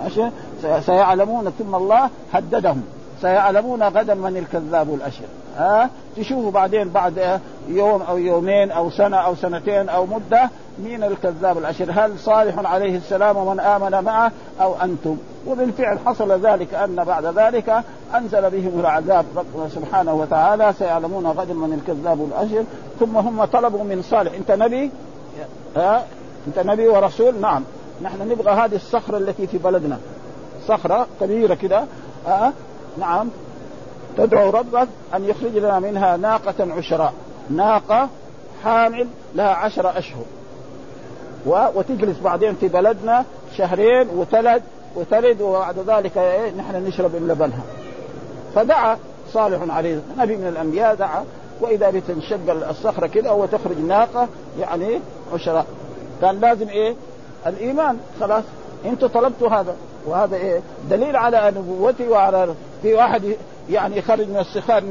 أشياء 0.06 0.32
سيعلمون 0.80 1.52
ثم 1.58 1.74
الله 1.74 2.10
هددهم. 2.32 2.82
سيعلمون 3.22 3.82
غدا 3.82 4.14
من 4.14 4.36
الكذاب 4.36 4.94
الأشر. 4.94 5.24
ها؟ 5.56 5.90
تشوفوا 6.16 6.50
بعدين 6.50 6.88
بعد 6.88 7.40
يوم 7.68 8.02
أو 8.02 8.18
يومين 8.18 8.70
أو 8.70 8.90
سنة 8.90 9.16
أو 9.16 9.34
سنتين 9.34 9.88
أو 9.88 10.06
مدة 10.06 10.50
مين 10.78 11.04
الكذاب 11.04 11.58
الأشر. 11.58 11.86
هل 11.90 12.18
صالح 12.18 12.72
عليه 12.72 12.96
السلام 12.96 13.36
ومن 13.36 13.60
آمن 13.60 14.04
معه 14.04 14.32
أو 14.60 14.74
أنتم؟ 14.74 15.16
وبالفعل 15.46 15.98
حصل 16.06 16.32
ذلك 16.32 16.74
أن 16.74 17.04
بعد 17.04 17.24
ذلك 17.24 17.82
أنزل 18.14 18.50
بهم 18.50 18.80
العذاب. 18.80 19.24
ربنا 19.36 19.68
سبحانه 19.68 20.14
وتعالى 20.14 20.74
سيعلمون 20.78 21.26
غدا 21.26 21.54
من 21.54 21.72
الكذاب 21.72 22.24
الأشر. 22.24 22.64
ثم 23.00 23.16
هم 23.16 23.44
طلبوا 23.44 23.84
من 23.84 24.02
صالح. 24.02 24.32
أنت 24.32 24.50
نبي؟ 24.50 24.90
ها؟ 25.76 26.04
أنت 26.46 26.58
نبي 26.58 26.88
ورسول؟ 26.88 27.40
نعم. 27.40 27.62
نحن 28.02 28.28
نبغى 28.28 28.52
هذه 28.52 28.74
الصخرة 28.74 29.18
التي 29.18 29.46
في 29.46 29.58
بلدنا. 29.58 29.98
صخرة 30.66 31.06
كبيرة 31.20 31.54
كده. 31.54 31.84
نعم. 32.98 33.28
تدعو 34.16 34.50
ربك 34.50 34.88
أن 35.14 35.24
يخرج 35.24 35.56
لنا 35.56 35.78
منها 35.78 36.16
ناقة 36.16 36.72
عشراء. 36.78 37.12
ناقة 37.50 38.08
حامل 38.64 39.06
لها 39.34 39.54
عشرة 39.54 39.98
أشهر. 39.98 40.24
وتجلس 41.46 42.18
بعدين 42.18 42.54
في 42.54 42.68
بلدنا 42.68 43.24
شهرين 43.56 44.08
وتلد 44.08 44.62
وتلد 44.96 45.40
وبعد 45.40 45.78
ذلك 45.78 46.18
إيه 46.18 46.50
نحن 46.50 46.86
نشرب 46.86 47.14
من 47.14 47.28
لبنها 47.28 47.62
فدعا 48.54 48.98
صالح 49.32 49.74
عليه 49.76 50.00
نبي 50.18 50.36
من 50.36 50.46
الأنبياء 50.46 50.94
دعا 50.94 51.24
وإذا 51.60 51.90
بتنشق 51.90 52.68
الصخرة 52.68 53.06
كده 53.06 53.32
وتخرج 53.32 53.78
ناقة 53.78 54.28
يعني 54.60 55.00
عشراء. 55.34 55.66
كان 56.20 56.40
لازم 56.40 56.68
إيه؟ 56.68 56.94
الإيمان 57.46 57.98
خلاص. 58.20 58.44
أنتم 58.84 59.06
طلبتوا 59.06 59.48
هذا. 59.48 59.76
وهذا 60.06 60.36
إيه؟ 60.36 60.60
دليل 60.90 61.16
على 61.16 61.52
نبوتي 61.56 62.08
وعلى 62.08 62.54
في 62.86 62.94
واحد 62.94 63.36
يعني 63.70 63.98
يخرج 63.98 64.28
من 64.28 64.36
السخار 64.36 64.82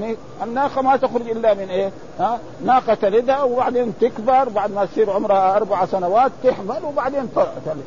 الناقة 0.44 0.82
ما 0.82 0.98
تخرج 0.98 1.30
إلا 1.30 1.54
من 1.54 1.70
إيه؟ 1.70 1.92
ها؟ 2.20 2.40
ناقة 2.66 2.94
تلدها 2.94 3.44
وبعدين 3.44 3.94
تكبر 4.02 4.50
بعد 4.50 4.72
ما 4.72 4.86
تصير 4.86 5.12
عمرها 5.12 5.56
أربع 5.56 5.86
سنوات 5.86 6.32
تحمل 6.44 6.80
وبعدين 6.88 7.30
تلد 7.66 7.84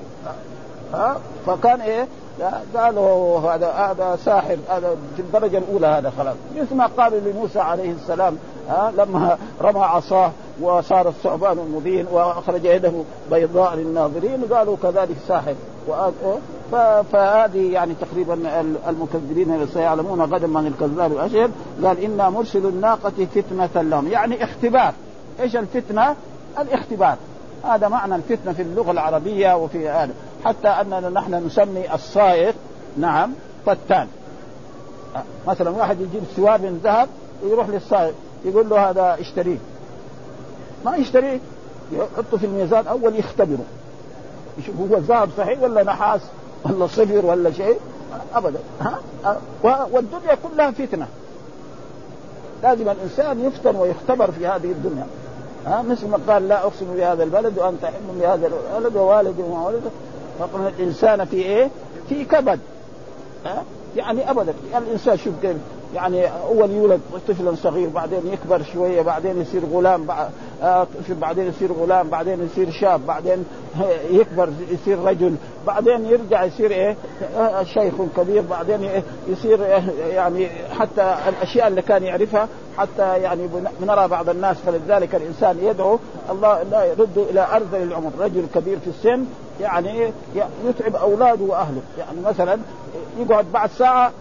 ها؟ 0.94 1.16
فكان 1.46 1.80
إيه؟ 1.80 2.06
قالوا 2.76 3.40
هذا 3.40 3.70
هذا 3.70 4.18
ساحر 4.24 4.56
هذا 4.68 4.96
في 5.16 5.22
الدرجة 5.22 5.58
الأولى 5.58 5.86
هذا 5.86 6.12
خلاص 6.18 6.36
مثل 6.56 6.74
ما 6.74 6.86
قالوا 6.86 7.20
لموسى 7.20 7.60
عليه 7.60 7.92
السلام 7.92 8.38
ها 8.68 8.92
لما 8.96 9.38
رمى 9.62 9.80
عصاه 9.80 10.30
وصار 10.60 11.08
الثعبان 11.08 11.58
المبين 11.58 12.06
وأخرج 12.12 12.64
يده 12.64 12.92
بيضاء 13.30 13.74
للناظرين 13.74 14.44
قالوا 14.52 14.76
كذلك 14.82 15.16
ساحر 15.28 15.54
فهذه 17.12 17.72
يعني 17.72 17.94
تقريبا 17.94 18.60
المكذبين 18.88 19.66
سيعلمون 19.66 20.22
غدا 20.22 20.46
من 20.46 20.66
الكذاب 20.66 21.12
الاشهر 21.12 21.50
قال 21.84 22.04
إنا 22.04 22.30
مرسل 22.30 22.66
الناقة 22.66 23.26
فتنة 23.34 23.82
لهم. 23.82 24.08
يعني 24.08 24.44
اختبار. 24.44 24.92
إيش 25.40 25.56
الفتنة؟ 25.56 26.16
الاختبار. 26.58 27.16
هذا 27.64 27.88
معنى 27.88 28.14
الفتنة 28.14 28.52
في 28.52 28.62
اللغة 28.62 28.90
العربية 28.90 29.56
وفي 29.56 29.88
هذا. 29.88 30.12
حتى 30.44 30.68
أننا 30.68 31.08
نحن 31.08 31.34
نسمي 31.34 31.94
الصائغ 31.94 32.52
نعم 32.96 33.32
فتان. 33.66 34.06
مثلا 35.46 35.70
واحد 35.70 36.00
يجيب 36.00 36.22
سوار 36.36 36.60
من 36.60 36.80
ذهب 36.84 37.08
ويروح 37.44 37.68
للصائغ 37.68 38.12
يقول 38.44 38.68
له 38.68 38.90
هذا 38.90 39.16
اشتريه. 39.20 39.58
ما 40.84 40.96
يشتريه؟ 40.96 41.40
يحطه 41.92 42.36
في 42.36 42.46
الميزان 42.46 42.86
أول 42.86 43.16
يختبره. 43.18 43.64
يشوف 44.58 44.76
هو 44.80 44.96
ذهب 44.96 45.28
صحيح 45.38 45.62
ولا 45.62 45.82
نحاس؟ 45.82 46.20
ولا 46.64 46.86
صفر 46.86 47.26
ولا 47.26 47.52
شيء 47.52 47.78
ابدا. 48.34 48.58
ها؟ 48.80 48.98
والدنيا 49.92 50.34
كلها 50.34 50.70
فتنة. 50.70 51.06
لازم 52.62 52.88
الإنسان 52.88 53.44
يفتن 53.44 53.76
ويختبر 53.76 54.30
في 54.30 54.46
هذه 54.46 54.70
الدنيا. 54.70 55.06
ها؟ 55.66 55.82
مثل 55.82 56.08
ما 56.08 56.18
قال 56.28 56.48
لا 56.48 56.62
أقسم 56.62 56.86
بهذا 56.96 57.24
البلد 57.24 57.58
وأنت 57.58 57.84
حلم 57.84 58.18
بهذا 58.20 58.50
البلد 58.76 58.96
ووالد 58.96 59.40
وما 59.40 59.66
ولد 59.66 59.82
الإنسان 60.78 61.24
في 61.24 61.36
إيه؟ 61.36 61.70
في 62.08 62.24
كبد. 62.24 62.60
ها؟ 63.46 63.62
يعني 63.96 64.30
ابدا. 64.30 64.54
الإنسان 64.76 65.16
شوف 65.16 65.34
كيف 65.42 65.56
يعني 65.94 66.26
أول 66.26 66.70
يولد 66.70 67.00
طفلا 67.28 67.54
صغير 67.54 67.88
بعدين 67.88 68.20
يكبر 68.32 68.62
شوية 68.62 69.02
بعدين 69.02 69.40
يصير 69.40 69.64
غلام 69.72 70.06
آه، 70.62 70.86
بعدين 71.08 71.46
يصير 71.48 71.72
غلام 71.72 72.08
بعدين 72.08 72.44
يصير 72.44 72.70
شاب 72.70 73.06
بعدين 73.06 73.44
يكبر 74.10 74.48
يصير 74.70 74.98
رجل 74.98 75.34
بعدين 75.66 76.06
يرجع 76.06 76.44
يصير 76.44 76.70
إيه؟ 76.70 76.96
آه، 77.36 77.62
شيخ 77.62 77.94
كبير 78.16 78.42
بعدين 78.50 79.02
يصير 79.28 79.64
آه، 79.64 79.82
يعني 80.08 80.48
حتى 80.78 81.16
الأشياء 81.28 81.68
اللي 81.68 81.82
كان 81.82 82.02
يعرفها 82.02 82.48
حتى 82.78 83.18
يعني 83.18 83.48
نرى 83.80 84.08
بعض 84.08 84.28
الناس. 84.28 84.56
فلذلك 84.66 85.14
الإنسان 85.14 85.58
يدعو 85.62 85.98
الله 86.30 86.62
لا 86.62 86.84
يرد 86.84 87.18
إلى 87.30 87.46
ارذل 87.52 87.82
العمر. 87.82 88.10
رجل 88.18 88.44
كبير 88.54 88.78
في 88.78 88.90
السن 88.90 89.24
يعني 89.60 90.12
يتعب 90.64 90.96
أولاده 90.96 91.44
وأهله. 91.44 91.80
يعني 91.98 92.20
مثلا 92.20 92.58
يقعد 93.18 93.46
بعد 93.52 93.70
ساعة 93.70 94.12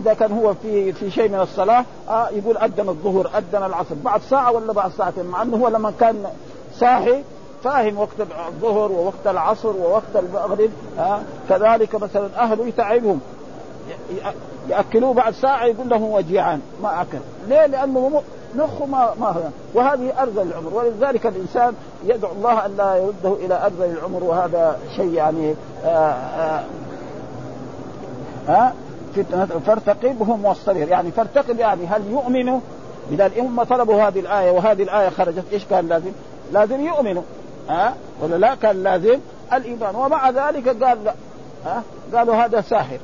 إذا 0.00 0.14
كان 0.14 0.32
هو 0.32 0.54
في 0.54 0.92
في 0.92 1.10
شيء 1.10 1.28
من 1.28 1.40
الصلاة 1.40 1.84
آه 2.08 2.28
يقول 2.28 2.56
اذن 2.56 2.88
الظهر 2.88 3.30
اذن 3.38 3.62
العصر. 3.62 3.94
بعد 4.04 4.20
ساعة 4.20 4.52
ولا 4.52 4.72
بعد 4.72 4.90
ساعتين؟ 4.90 5.24
مع 5.24 5.42
إنه 5.42 5.56
هو 5.56 5.68
لما 5.68 5.92
كان 6.00 6.26
صاحي 6.74 7.22
فاهم 7.64 7.98
وقت 7.98 8.20
الظهر 8.48 8.92
ووقت 8.92 9.26
العصر 9.26 9.76
ووقت 9.76 10.16
المغرب 10.16 10.70
آه 10.98 11.20
كذلك 11.48 11.94
مثلا 11.94 12.28
أهله 12.38 12.66
يتعبهم. 12.66 13.20
يأكلوه 14.68 15.14
بعد 15.14 15.32
ساعة 15.34 15.64
يقول 15.64 15.88
له 15.88 15.96
هو 15.96 16.20
جيعان 16.20 16.60
ما 16.82 17.02
أكل. 17.02 17.18
ليه؟ 17.48 17.66
لأنه 17.66 18.22
مخه 18.54 18.86
ما 18.86 19.14
ما 19.20 19.26
هو. 19.26 19.40
وهذه 19.74 20.22
أرذل 20.22 20.42
العمر. 20.42 20.74
ولذلك 20.74 21.26
الإنسان 21.26 21.74
يدعو 22.04 22.32
الله 22.32 22.66
أن 22.66 22.76
لا 22.76 22.96
يرده 22.96 23.44
إلى 23.44 23.64
أرذل 23.64 23.96
العمر 23.98 24.24
وهذا 24.24 24.78
شيء 24.96 25.12
يعني 25.12 25.54
آآ 25.84 25.88
آه، 25.88 26.12
آآ 26.40 26.64
آه، 28.48 28.52
آه، 28.52 28.72
فتنة 29.16 29.46
فارتقبهم 29.66 30.44
واصطبر 30.44 30.88
يعني 30.88 31.10
فارتقب 31.10 31.58
يعني 31.58 31.86
هل 31.86 32.02
يؤمنوا؟ 32.10 32.60
إذا 33.10 33.30
هم 33.38 33.62
طلبوا 33.62 34.02
هذه 34.02 34.20
الآية 34.20 34.50
وهذه 34.50 34.82
الآية 34.82 35.08
خرجت 35.08 35.44
إيش 35.52 35.64
كان 35.64 35.88
لازم؟ 35.88 36.12
لازم 36.52 36.80
يؤمنوا. 36.80 37.22
ها؟ 37.68 37.94
ولا 38.20 38.36
لا؟ 38.36 38.54
كان 38.54 38.82
لازم 38.82 39.18
الإيمان. 39.52 39.94
ومع 39.94 40.30
ذلك 40.30 40.84
قال 40.84 41.04
لا. 41.04 41.14
ها؟ 41.66 41.82
قالوا 42.14 42.34
هذا 42.34 42.60
ساحر. 42.60 42.98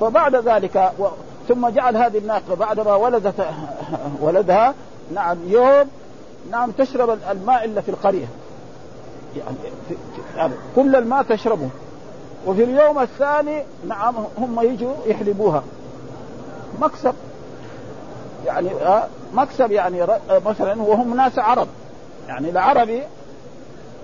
فبعد 0.00 0.36
ذلك 0.36 0.92
و... 0.98 1.06
ثم 1.48 1.68
جعل 1.68 1.96
هذه 1.96 2.18
الناقة 2.18 2.54
بعدما 2.54 2.94
ولدت 2.94 3.46
ولدها 4.22 4.74
نعم 5.14 5.36
يوم 5.46 5.88
نعم 6.50 6.70
تشرب 6.70 7.18
الماء 7.30 7.64
إلا 7.64 7.80
في 7.80 7.88
القرية. 7.88 8.26
يعني, 9.36 9.56
في... 9.88 9.94
يعني 10.36 10.52
كل 10.76 10.96
الماء 10.96 11.22
تشربه. 11.22 11.68
وفي 12.46 12.64
اليوم 12.64 12.98
الثاني 12.98 13.62
نعم 13.88 14.14
هم 14.38 14.60
يجوا 14.60 14.94
يحلبوها. 15.06 15.62
مكسب. 16.80 17.14
يعني 18.46 18.70
آه، 18.72 19.06
مكسب 19.34 19.72
يعني 19.72 20.02
آه، 20.02 20.18
مثلا 20.46 20.82
وهم 20.82 21.16
ناس 21.16 21.38
عرب. 21.38 21.68
يعني 22.28 22.50
العربي 22.50 23.02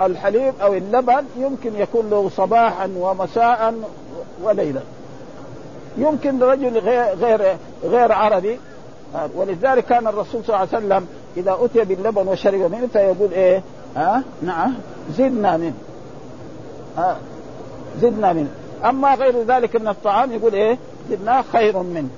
الحليب 0.02 0.54
أو 0.62 0.74
اللبن 0.74 1.24
يمكن 1.36 1.76
يكون 1.76 2.10
له 2.10 2.30
صباحا 2.36 2.90
ومساء 2.96 3.74
وليلا. 4.42 4.80
يمكن 5.96 6.42
رجل 6.42 6.78
غير 6.78 7.56
غير 7.84 8.12
عربي. 8.12 8.60
ولذلك 9.34 9.84
كان 9.84 10.06
الرسول 10.06 10.44
صلى 10.44 10.56
الله 10.56 10.68
عليه 10.72 10.78
وسلم 10.86 11.06
إذا 11.36 11.58
أتي 11.60 11.84
باللبن 11.84 12.28
وشرب 12.28 12.72
منه 12.72 12.88
فيقول 12.92 13.32
إيه؟ 13.32 13.62
ها 13.96 14.22
نعم 14.42 14.74
زدنا 15.10 15.56
منه. 15.56 15.74
زدنا 18.02 18.32
منه. 18.32 18.50
أما 18.84 19.14
غير 19.14 19.42
ذلك 19.42 19.76
من 19.76 19.88
الطعام 19.88 20.32
يقول 20.32 20.54
إيه؟ 20.54 20.78
زدناه 21.10 21.44
خير 21.52 21.78
منه. 21.82 22.08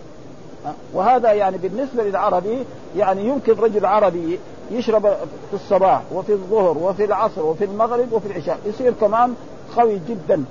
وهذا 0.95 1.33
يعني 1.33 1.59
بالنسبة 1.59 2.03
للعربي 2.03 2.65
يعني 2.97 3.27
يمكن 3.27 3.53
رجل 3.53 3.87
عربي 3.87 4.39
يشرب 4.71 5.03
في 5.51 5.55
الصباح 5.55 6.03
وفي 6.13 6.33
الظهر 6.33 6.79
وفي 6.79 7.05
العصر 7.05 7.43
وفي 7.43 7.65
المغرب 7.65 8.13
وفي 8.13 8.27
العشاء 8.27 8.59
يصير 8.67 8.93
كمان 9.01 9.35
قوي 9.77 10.01
جدا 10.09 10.45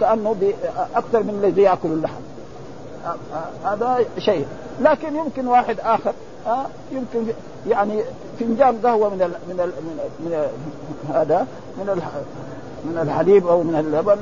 كأنه 0.00 0.36
أكثر 0.94 1.22
من 1.22 1.40
الذي 1.44 1.62
يأكل 1.62 1.88
اللحم. 1.88 2.20
هذا 3.64 4.04
شيء. 4.18 4.46
لكن 4.80 5.16
يمكن 5.16 5.46
واحد 5.46 5.80
آخر 5.80 6.12
يمكن 6.92 7.32
يعني 7.68 8.02
فنجان 8.40 8.78
قهوة 8.84 9.08
من 9.08 9.18
من 9.18 9.56
من, 9.58 9.72
من 10.20 10.48
هذا 11.14 11.46
من 11.78 12.02
من 12.84 12.98
الحليب 13.02 13.46
أو 13.46 13.62
من 13.62 13.74
اللبن 13.74 14.16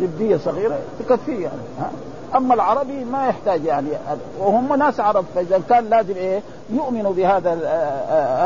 زبدية 0.00 0.36
صغيرة 0.36 0.78
تكفيه 0.98 1.42
يعني 1.42 1.90
أما 2.34 2.54
العربي 2.54 3.04
ما 3.04 3.28
يحتاج 3.28 3.64
يعني 3.64 3.88
وهم 4.38 4.74
ناس 4.74 5.00
عرب 5.00 5.24
فإذا 5.34 5.60
كان 5.68 5.84
لازم 5.84 6.14
إيه 6.14 6.42
يؤمنوا 6.70 7.12
بهذا 7.12 7.52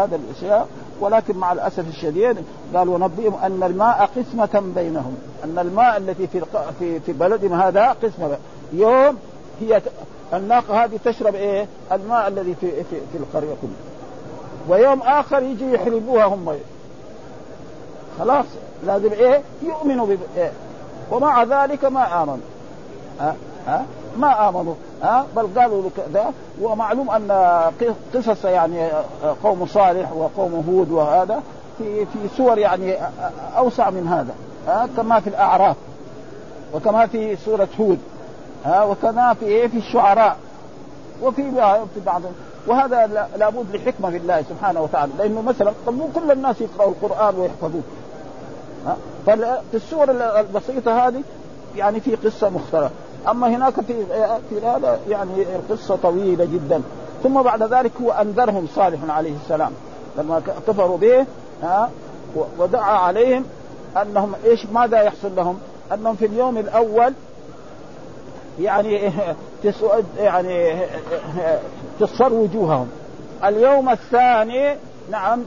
هذا 0.04 0.16
الأشياء. 0.16 0.68
ولكن 1.00 1.36
مع 1.36 1.52
الأسف 1.52 1.88
الشديد 1.88 2.36
قال 2.74 2.88
ونبئهم 2.88 3.34
أن 3.34 3.62
الماء 3.62 4.10
قسمة 4.16 4.72
بينهم 4.74 5.14
أن 5.44 5.58
الماء 5.58 5.96
التي 5.96 6.26
في 6.26 6.42
في 6.78 7.00
في 7.00 7.12
بلدهم 7.12 7.60
هذا 7.60 7.88
قسمة. 8.02 8.36
يوم 8.72 9.16
هي 9.60 9.82
الناقة 10.34 10.84
هذه 10.84 10.98
تشرب 11.04 11.34
إيه 11.34 11.66
الماء 11.92 12.28
الذي 12.28 12.54
في 12.54 12.70
في, 12.70 12.96
في 13.12 13.18
القرية 13.18 13.54
كلها. 13.62 13.80
ويوم 14.68 15.02
آخر 15.02 15.42
يجي 15.42 15.72
يحربوها 15.72 16.24
هم. 16.24 16.54
خلاص 18.20 18.44
لازم 18.86 19.12
إيه؟ 19.12 19.40
يؤمنوا 19.62 20.06
ب 20.06 20.18
إيه؟ 20.36 20.52
ومع 21.10 21.42
ذلك 21.42 21.84
ما 21.84 22.22
آمنوا. 22.22 22.36
ها؟ 23.20 23.34
ها؟ 23.66 23.84
ما 24.16 24.48
آمنوا. 24.48 24.74
ها؟ 25.02 25.26
بل 25.36 25.60
قالوا 25.60 25.90
كذا 25.96 26.32
ومعلوم 26.62 27.10
أن 27.10 27.30
قصص 28.14 28.44
يعني 28.44 28.88
قوم 29.42 29.66
صالح 29.66 30.12
وقوم 30.12 30.64
هود 30.68 30.90
وهذا 30.90 31.42
في 31.78 32.06
في 32.06 32.18
سور 32.36 32.58
يعني 32.58 32.96
أوسع 33.56 33.90
من 33.90 34.08
هذا. 34.08 34.34
ها؟ 34.66 34.88
كما 34.96 35.20
في 35.20 35.26
الأعراف. 35.30 35.76
وكما 36.74 37.06
في 37.06 37.36
سورة 37.36 37.68
هود. 37.80 37.98
ها؟ 38.64 38.82
وكما 38.82 39.34
في 39.34 39.44
إيه؟ 39.44 39.68
في 39.68 39.76
الشعراء. 39.76 40.36
وفي 41.22 41.50
في 41.94 42.00
بعض. 42.06 42.22
وهذا 42.66 43.28
لابد 43.36 43.76
لحكمة 43.76 44.10
في 44.10 44.16
الله 44.16 44.42
سبحانه 44.42 44.80
وتعالى. 44.80 45.12
لأنه 45.18 45.42
مثلا 45.42 45.72
طب 45.86 45.94
مو 45.94 46.08
كل 46.14 46.30
الناس 46.30 46.60
يقرأوا 46.60 46.90
القرآن 46.90 47.34
ويحفظوه. 47.38 47.82
ففي 49.26 49.58
السور 49.74 50.10
البسيطة 50.10 51.08
هذه 51.08 51.22
يعني 51.76 52.00
في 52.00 52.14
قصة 52.14 52.48
مختلفة. 52.48 52.90
أما 53.28 53.48
هناك 53.48 53.80
في 53.80 54.04
في 54.50 54.66
هذا 54.66 55.00
يعني 55.08 55.42
القصة 55.42 55.96
طويلة 55.96 56.44
جدا. 56.44 56.82
ثم 57.22 57.42
بعد 57.42 57.62
ذلك 57.62 57.92
هو 58.02 58.10
أنذرهم 58.10 58.66
صالح 58.74 58.98
عليه 59.08 59.34
السلام. 59.44 59.72
لما 60.18 60.42
كفروا 60.66 60.98
به 60.98 61.26
ها؟ 61.62 61.90
ودعا 62.58 62.98
عليهم 62.98 63.44
أنهم 64.02 64.32
إيش؟ 64.44 64.66
ماذا 64.66 65.02
يحصل 65.02 65.36
لهم؟ 65.36 65.58
أنهم 65.92 66.14
في 66.14 66.26
اليوم 66.26 66.58
الأول 66.58 67.12
يعني 68.60 69.12
تسود 69.62 70.04
يعني 70.18 70.76
تصفر 72.00 72.32
وجوههم. 72.32 72.88
اليوم 73.44 73.88
الثاني 73.88 74.76
نعم 75.10 75.42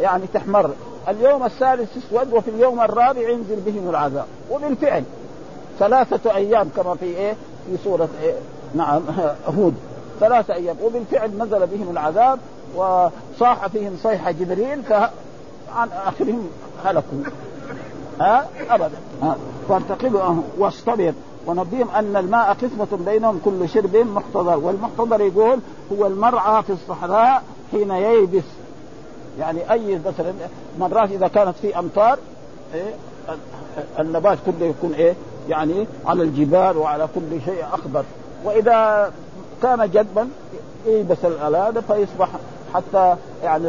يعني 0.00 0.24
تحمر. 0.34 0.70
اليوم 1.08 1.44
الثالث 1.44 1.94
تسود 1.94 2.32
وفي 2.32 2.50
اليوم 2.50 2.80
الرابع 2.80 3.20
ينزل 3.28 3.60
بهم 3.66 3.90
العذاب. 3.90 4.26
وبالفعل 4.50 5.04
ثلاثة 5.78 6.34
أيام 6.36 6.68
كما 6.76 6.94
في 6.94 7.04
إيه؟ 7.04 7.32
في 7.66 7.76
سورة 7.84 8.08
إيه؟ 8.22 8.34
نعم 8.74 9.02
هود. 9.58 9.74
ثلاثة 10.20 10.54
أيام. 10.54 10.76
وبالفعل 10.82 11.30
نزل 11.30 11.66
بهم 11.66 11.90
العذاب 11.90 12.38
وصاح 12.76 13.66
فيهم 13.66 13.96
صيحة 14.02 14.30
جبريل 14.30 14.82
فعن 14.82 15.88
آخرهم 16.06 16.48
هلكوا. 16.84 17.18
ها؟ 18.20 18.48
أبدا. 18.70 18.98
فارتقبوا 19.68 20.42
واصطبر. 20.58 21.12
ونبيهم 21.46 21.90
أن 21.90 22.16
الماء 22.16 22.52
قسمة 22.52 22.98
بينهم 23.06 23.40
كل 23.44 23.68
شرب 23.68 23.96
محتضر 23.96 24.58
والمحتضر 24.58 25.20
يقول 25.20 25.58
هو 25.92 26.06
المرعى 26.06 26.62
في 26.62 26.72
الصحراء 26.72 27.42
حين 27.72 27.90
ييبس. 27.90 28.44
يعني 29.38 29.72
أي 29.72 30.00
مثلا 30.06 30.32
مرات 30.78 31.10
إذا 31.10 31.28
كانت 31.28 31.54
في 31.62 31.78
أمطار 31.78 32.18
إيه 32.74 32.94
النبات 33.98 34.38
كله 34.46 34.66
يكون 34.66 34.92
إيه 34.92 35.14
يعني 35.48 35.86
على 36.06 36.22
الجبال 36.22 36.76
وعلى 36.76 37.08
كل 37.14 37.40
شيء 37.44 37.64
أخضر 37.72 38.04
وإذا 38.44 39.10
كان 39.62 39.90
جدبا 39.90 40.28
يلبس 40.86 41.24
هذا 41.24 41.80
فيصبح 41.80 42.28
حتى 42.74 43.16
يعني 43.42 43.68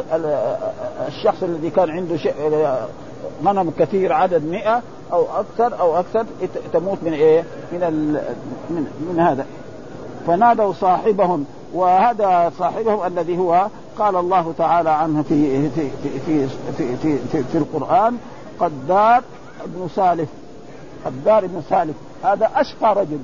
الشخص 1.07 1.43
الذي 1.43 1.69
كان 1.69 1.89
عنده 1.89 2.17
شيء 2.17 2.33
غنم 3.45 3.71
كثير 3.79 4.13
عدد 4.13 4.43
مئة 4.43 4.81
أو 5.13 5.25
أكثر 5.39 5.79
أو 5.79 5.99
أكثر 5.99 6.25
تموت 6.73 6.97
من 7.01 7.13
إيه؟ 7.13 7.43
من 7.71 7.79
من 8.69 8.87
من 9.13 9.19
هذا 9.19 9.45
فنادوا 10.27 10.73
صاحبهم 10.73 11.45
وهذا 11.73 12.51
صاحبهم 12.59 13.05
الذي 13.07 13.37
هو 13.37 13.67
قال 13.99 14.15
الله 14.15 14.53
تعالى 14.57 14.89
عنه 14.89 15.23
في 15.23 15.69
في 15.69 15.89
في 16.03 16.19
في 16.19 16.47
في, 16.77 17.17
في, 17.31 17.43
في, 17.43 17.57
القرآن 17.57 18.17
قدار 18.59 19.23
ابن 19.63 19.87
سالف. 19.95 20.29
قدار 21.05 21.45
ابن 21.45 21.61
سالف. 21.69 21.95
هذا 22.23 22.49
أشقى 22.55 22.95
رجل. 22.95 23.19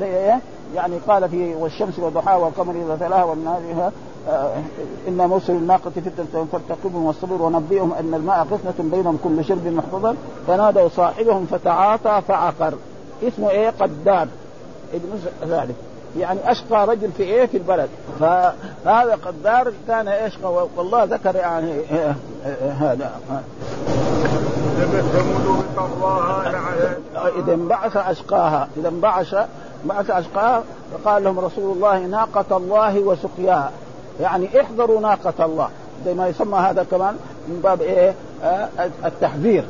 زي 0.00 0.06
إيه؟ 0.06 0.40
يعني 0.74 0.96
قال 1.08 1.28
في 1.28 1.54
والشمس 1.54 1.98
وضحاها 1.98 2.36
والقمر 2.36 2.74
إذا 2.86 2.96
تلاها 3.06 3.24
والنهار 3.24 3.92
آه 4.28 4.54
إن 5.08 5.16
موسم 5.16 5.52
الناقة 5.52 5.90
فتنة 5.90 6.46
فارتقبهم 6.52 7.04
والصبر 7.04 7.42
ونبئهم 7.42 7.92
أن 7.92 8.14
الماء 8.14 8.46
قسمة 8.50 8.90
بينهم 8.90 9.18
كل 9.24 9.44
شرب 9.44 9.66
محفظا 9.66 10.16
فنادوا 10.46 10.88
صاحبهم 10.88 11.46
فتعاطى 11.46 12.22
فعقر. 12.28 12.74
اسمه 13.22 13.50
إيه؟ 13.50 13.70
قدار. 13.70 14.28
ابن 14.94 15.08
ذلك 15.44 15.74
يعني 16.18 16.50
أشقى 16.50 16.86
رجل 16.86 17.10
في 17.16 17.22
إيه؟ 17.22 17.46
في 17.46 17.56
البلد. 17.56 17.88
فهذا 18.20 19.18
قدار 19.26 19.72
كان 19.88 20.08
يشقى 20.08 20.66
والله 20.76 21.04
ذكر 21.04 21.36
يعني 21.36 21.72
إيه 21.72 22.16
إيه 22.46 22.70
هذا. 22.70 23.12
إذا 27.38 27.54
انبعث 27.54 27.96
أشقاها 27.96 28.68
إذا 28.76 28.88
انبعث 28.88 29.34
بعث 29.84 30.10
أشقاها 30.10 30.62
فقال 30.92 31.24
لهم 31.24 31.38
رسول 31.38 31.76
الله 31.76 31.98
ناقة 31.98 32.56
الله 32.56 33.00
وسقياها. 33.00 33.70
يعني 34.20 34.60
احذروا 34.60 35.00
ناقة 35.00 35.44
الله. 35.44 35.68
زي 36.04 36.14
ما 36.14 36.28
يسمى 36.28 36.58
هذا 36.58 36.86
كمان 36.90 37.16
من 37.48 37.60
باب 37.62 37.82
إيه؟ 37.82 38.14
آه 38.44 38.68
التحذير. 39.04 39.64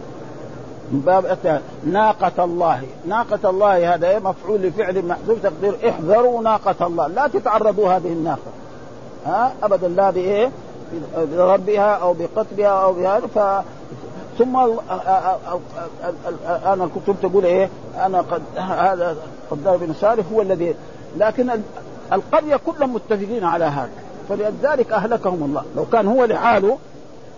باب 0.92 1.38
ناقة 1.84 2.44
الله. 2.44 2.82
ناقة 3.06 3.50
الله 3.50 3.94
هذا 3.94 4.08
إيه؟ 4.08 4.18
مفعول 4.18 4.62
لفعل 4.62 5.04
محذوف 5.04 5.42
تقدير. 5.42 5.76
احذروا 5.88 6.42
ناقة 6.42 6.86
الله. 6.86 7.06
لا 7.06 7.28
تتعرضوا 7.28 7.92
هذه 7.92 8.12
الناقة. 8.12 8.50
ها؟ 9.26 9.52
أبدا 9.62 9.88
لا 9.88 10.10
بإيه؟ 10.10 10.50
بربها 11.16 11.94
أو 11.94 12.14
بقتلها 12.14 12.68
أو 12.68 12.92
بهذا. 12.92 13.26
ف 13.26 13.64
ثم 14.38 14.56
أنا 16.66 16.84
الكتب 16.84 17.16
تقول 17.22 17.44
إيه؟ 17.44 17.68
أنا 18.06 18.20
قد 18.20 18.42
هذا 18.56 19.16
قدار 19.50 19.76
بن 19.76 19.94
سالف 19.94 20.32
هو 20.32 20.42
الذي 20.42 20.74
لكن 21.16 21.50
القرية 22.12 22.56
كلهم 22.56 22.94
متفقين 22.94 23.44
على 23.44 23.64
هذا. 23.64 23.90
فلذلك 24.28 24.92
أهلكهم 24.92 25.42
الله. 25.44 25.64
لو 25.76 25.84
كان 25.84 26.06
هو 26.06 26.24
لحاله 26.24 26.78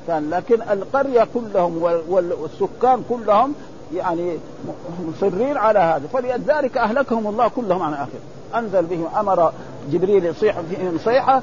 كان 0.07 0.31
لكن 0.31 0.63
القرية 0.63 1.27
كلهم 1.35 1.83
والسكان 2.09 3.03
كلهم 3.09 3.55
يعني 3.95 4.39
مصرين 5.09 5.57
على 5.57 5.79
هذا 5.79 6.07
فلذلك 6.13 6.79
أهلكهم 6.79 7.27
الله 7.27 7.49
كلهم 7.49 7.83
عن 7.83 7.95
آخر 7.95 8.19
أنزل 8.55 8.83
بهم 8.87 9.07
أمر 9.17 9.53
جبريل 9.93 10.25
يصيح 10.25 10.61
فيهم 10.61 10.99
صيحه 11.05 11.43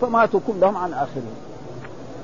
فماتوا 0.00 0.40
كلهم 0.46 0.76
عن 0.76 0.92
اخرهم 0.92 1.34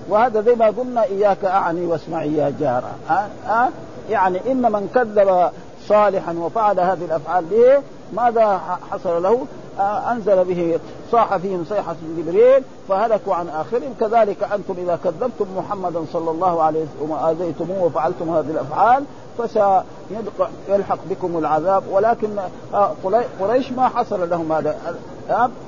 وهذا 0.08 0.40
زي 0.40 0.54
ما 0.54 0.66
قلنا 0.66 1.04
إياك 1.04 1.44
أعني 1.44 1.86
واسمعي 1.86 2.36
يا 2.36 2.54
جارة 2.60 2.90
أه؟ 3.10 3.26
أه؟ 3.48 3.68
يعني 4.10 4.52
إن 4.52 4.72
من 4.72 4.88
كذب 4.94 5.50
صالحا 5.88 6.32
وفعل 6.32 6.80
هذه 6.80 7.04
الأفعال 7.04 7.44
به 7.44 7.82
ماذا 8.12 8.60
حصل 8.90 9.22
له؟ 9.22 9.46
آه 9.78 10.12
أنزل 10.12 10.44
به 10.44 10.78
صاح 11.12 11.36
فيهم 11.36 11.64
صيحة 11.68 11.96
جبريل 12.18 12.62
فهلكوا 12.88 13.34
عن 13.34 13.48
آخرهم. 13.48 13.94
كذلك 14.00 14.42
أنتم 14.42 14.74
إذا 14.78 14.98
كذبتم 15.04 15.46
محمدا 15.58 16.04
صلى 16.12 16.30
الله 16.30 16.62
عليه 16.62 16.80
وسلم 16.80 17.10
وآذيتموه 17.10 17.82
وفعلتم 17.82 18.30
هذه 18.30 18.50
الأفعال 18.50 19.04
فسيلحق 19.38 20.98
بكم 21.10 21.38
العذاب. 21.38 21.82
ولكن 21.90 22.28
آه، 22.74 22.92
قريش 23.40 23.72
ما 23.72 23.88
حصل 23.88 24.30
لهم 24.30 24.52
هذا 24.52 24.76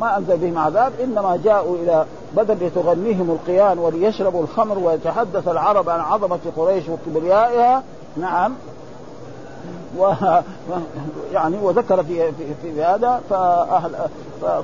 ما 0.00 0.16
أنزل 0.16 0.36
بهم 0.36 0.58
عذاب. 0.58 0.92
إنما 1.04 1.40
جاءوا 1.44 1.76
إلى 1.76 2.06
بدر 2.36 2.66
لتغنيهم 2.66 3.30
القيان 3.30 3.78
وليشربوا 3.78 4.42
الخمر 4.42 4.78
ويتحدث 4.78 5.48
العرب 5.48 5.90
عن 5.90 6.00
عظمة 6.00 6.38
قريش 6.56 6.84
وكبريائها. 6.88 7.82
نعم. 8.16 8.54
و 9.96 10.12
يعني 11.34 11.58
وذكر 11.62 12.02
في 12.02 12.32
في, 12.32 12.54
في 12.62 12.82
هذا 12.82 13.20
فأهل 13.30 13.92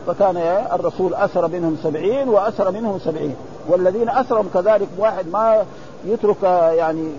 فكان 0.07 0.37
الرسول 0.73 1.15
أسر 1.15 1.49
منهم 1.49 1.77
سبعين 1.83 2.29
وأسر 2.29 2.71
منهم 2.71 2.99
سبعين. 2.99 3.37
والذين 3.69 4.09
أسرهم 4.09 4.49
كذلك 4.55 4.89
واحد 4.99 5.29
ما 5.29 5.65
يترك 6.05 6.43
يعني 6.77 7.13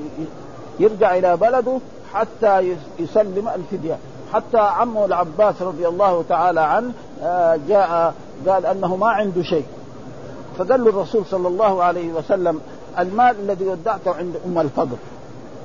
يرجع 0.79 1.17
إلى 1.17 1.37
بلده 1.37 1.79
حتى 2.13 2.75
يسلم 2.99 3.49
الفدية. 3.55 3.97
حتى 4.33 4.57
عمه 4.57 5.05
العباس 5.05 5.61
رضي 5.61 5.87
الله 5.87 6.23
تعالى 6.29 6.61
عنه 6.61 6.91
آه، 7.23 7.59
جاء 7.67 8.13
قال 8.47 8.65
أنه 8.65 8.95
ما 8.95 9.07
عنده 9.07 9.43
شيء. 9.43 9.65
فقال 10.57 10.83
له 10.83 10.89
الرسول 10.89 11.25
صلى 11.25 11.47
الله 11.47 11.83
عليه 11.83 12.13
وسلم 12.13 12.61
المال 12.99 13.35
الذي 13.39 13.65
ودعته 13.65 14.15
عند 14.15 14.35
أم 14.45 14.59
الفضل. 14.59 14.97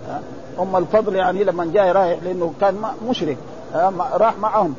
آه، 0.08 0.20
أم 0.58 0.76
الفضل 0.76 1.16
يعني 1.16 1.44
لما 1.44 1.70
جاء 1.74 1.92
رايح 1.92 2.22
لأنه 2.22 2.52
كان 2.60 2.82
مشرك 3.08 3.36
آه، 3.74 3.92
راح 4.12 4.38
معهم. 4.38 4.74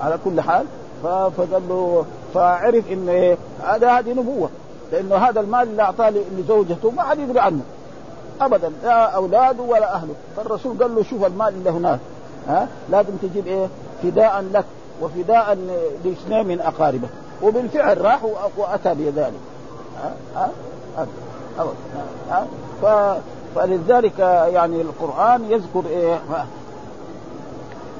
على 0.00 0.18
كل 0.24 0.40
حال 0.40 0.66
فقال 1.02 1.62
له 1.68 2.04
فعرف 2.34 2.92
إن 2.92 3.36
هذا 3.64 3.98
هذه 3.98 4.12
نبوة 4.12 4.50
لأنه 4.92 5.16
هذا 5.16 5.40
المال 5.40 5.68
اللي 5.68 5.82
أعطاه 5.82 6.12
لزوجته 6.38 6.90
ما 6.90 7.02
حد 7.02 7.18
يدري 7.18 7.40
عنه 7.40 7.60
ابدا 8.40 8.72
لا 8.82 9.04
أولاده 9.10 9.62
ولا 9.62 9.94
أهله. 9.94 10.14
فالرسول 10.36 10.78
قال 10.82 10.94
له 10.94 11.02
شوف 11.02 11.24
المال 11.24 11.48
اللي 11.48 11.70
هناك 11.70 12.00
ها 12.48 12.68
لازم 12.90 13.16
تجيب 13.22 13.46
إيه؟ 13.46 13.66
فداء 14.02 14.44
لك 14.52 14.64
وفداء 15.02 15.58
لاثنين 16.04 16.46
من 16.46 16.60
أقاربه. 16.60 17.08
وبالفعل 17.42 18.00
راح 18.00 18.20
وأتى 18.56 18.94
بذلك 18.94 19.40
ها 20.02 20.14
ها 20.36 20.50
ها 22.30 22.46
ف 22.82 22.86
فلذلك 23.54 24.18
يعني 24.52 24.80
القرآن 24.80 25.44
يذكر 25.50 25.82
إيه؟ 25.90 26.18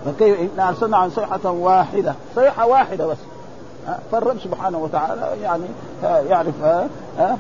فكيف 0.05 0.41
إن 0.41 0.61
أرسلنا 0.61 0.97
عن 0.97 1.11
صيحة 1.11 1.51
واحدة. 1.51 2.15
صيحة 2.35 2.67
واحدة 2.67 3.07
بس. 3.07 3.17
فالرب 4.13 4.39
سبحانه 4.39 4.79
وتعالى 4.79 5.37
يعني 5.43 5.65
يعرف 6.03 6.55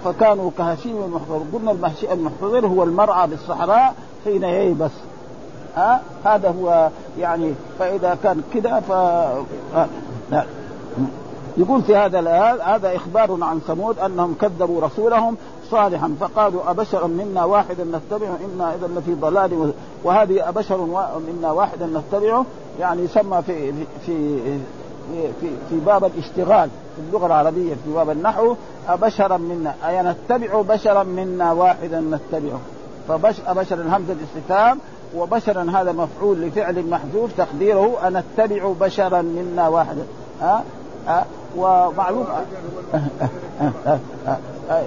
فكانوا 0.04 0.50
كهشيم 0.58 1.02
المحتضر 1.04 1.42
قلنا 1.52 1.90
المحتضر 2.12 2.66
هو 2.66 2.82
المرعى 2.82 3.26
بالصحراء 3.26 3.94
حين 4.24 4.42
ييبس. 4.42 4.90
ها؟ 5.76 6.00
هذا 6.24 6.48
هو 6.48 6.88
يعني 7.18 7.54
فإذا 7.78 8.18
كان 8.22 8.42
كذا 8.54 8.80
ف. 8.80 8.92
يقول 11.56 11.82
في 11.82 11.96
هذا 11.96 12.18
الآية 12.18 12.74
هذا 12.74 12.96
إخبار 12.96 13.38
عن 13.42 13.60
ثمود 13.60 13.98
أنهم 13.98 14.34
كذبوا 14.40 14.82
رسولهم 14.82 15.36
صالحا 15.72 16.14
فقالوا 16.20 16.70
أبشرا 16.70 17.06
منا 17.06 17.44
واحدا 17.44 17.84
نتبعه 17.84 18.38
إنا 18.44 18.74
إذا 18.74 18.86
لفي 18.86 19.14
ضلال 19.14 19.72
وهذه 20.04 20.48
أبشر 20.48 21.08
منا 21.28 21.52
واحدا 21.52 21.86
نتبعه 21.86 22.44
يعني 22.80 23.02
يسمى 23.02 23.42
في 23.42 23.72
في 24.06 24.38
في 25.40 25.48
في 25.70 25.80
باب 25.86 26.04
الاشتغال 26.04 26.68
في 26.96 27.02
اللغة 27.08 27.26
العربية 27.26 27.74
في 27.74 27.92
باب 27.94 28.10
النحو 28.10 28.54
أبشرا 28.88 29.36
منا 29.36 29.74
أي 29.88 30.02
نتبع 30.02 30.62
بشرا 30.62 31.02
منا 31.02 31.52
واحدا 31.52 32.00
نتبعه 32.00 32.60
فبش 33.08 33.34
أبشر 33.46 33.80
الهمزة 33.80 34.12
الاستفهام 34.12 34.78
وبشرا 35.16 35.70
هذا 35.70 35.92
مفعول 35.92 36.40
لفعل 36.40 36.86
محذوف 36.86 37.30
تقديره 37.36 38.08
أن 38.08 38.16
اتبع 38.16 38.72
بشرا 38.80 39.22
منا 39.22 39.68
واحدا 39.68 40.02
ها؟ 40.40 40.64
ها؟ 41.06 41.26
ومعلوم 41.56 42.26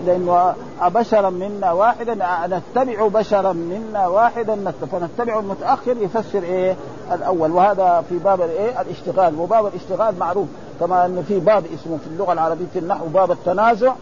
لأنه 0.05 0.53
بشرا 0.81 1.29
منا 1.29 1.71
واحدا 1.71 2.17
نتبع 2.47 3.07
بشرا 3.07 3.53
منا 3.53 4.07
واحدا 4.07 4.71
فنتبع 4.91 5.39
المتأخر 5.39 5.97
يفسر 5.97 6.43
إيه؟ 6.43 6.75
الأول. 7.11 7.51
وهذا 7.51 8.03
في 8.09 8.17
باب 8.17 8.41
الإيه؟ 8.41 8.81
الاشتغال. 8.81 9.39
وباب 9.39 9.65
الاشتغال 9.65 10.19
معروف. 10.19 10.47
كما 10.79 11.05
انه 11.05 11.23
في 11.27 11.39
باب 11.39 11.63
اسمه 11.65 11.97
في 11.97 12.07
اللغة 12.07 12.33
العربية 12.33 12.65
في 12.73 12.79
النحو 12.79 13.05
باب 13.05 13.31
التنازع. 13.31 13.93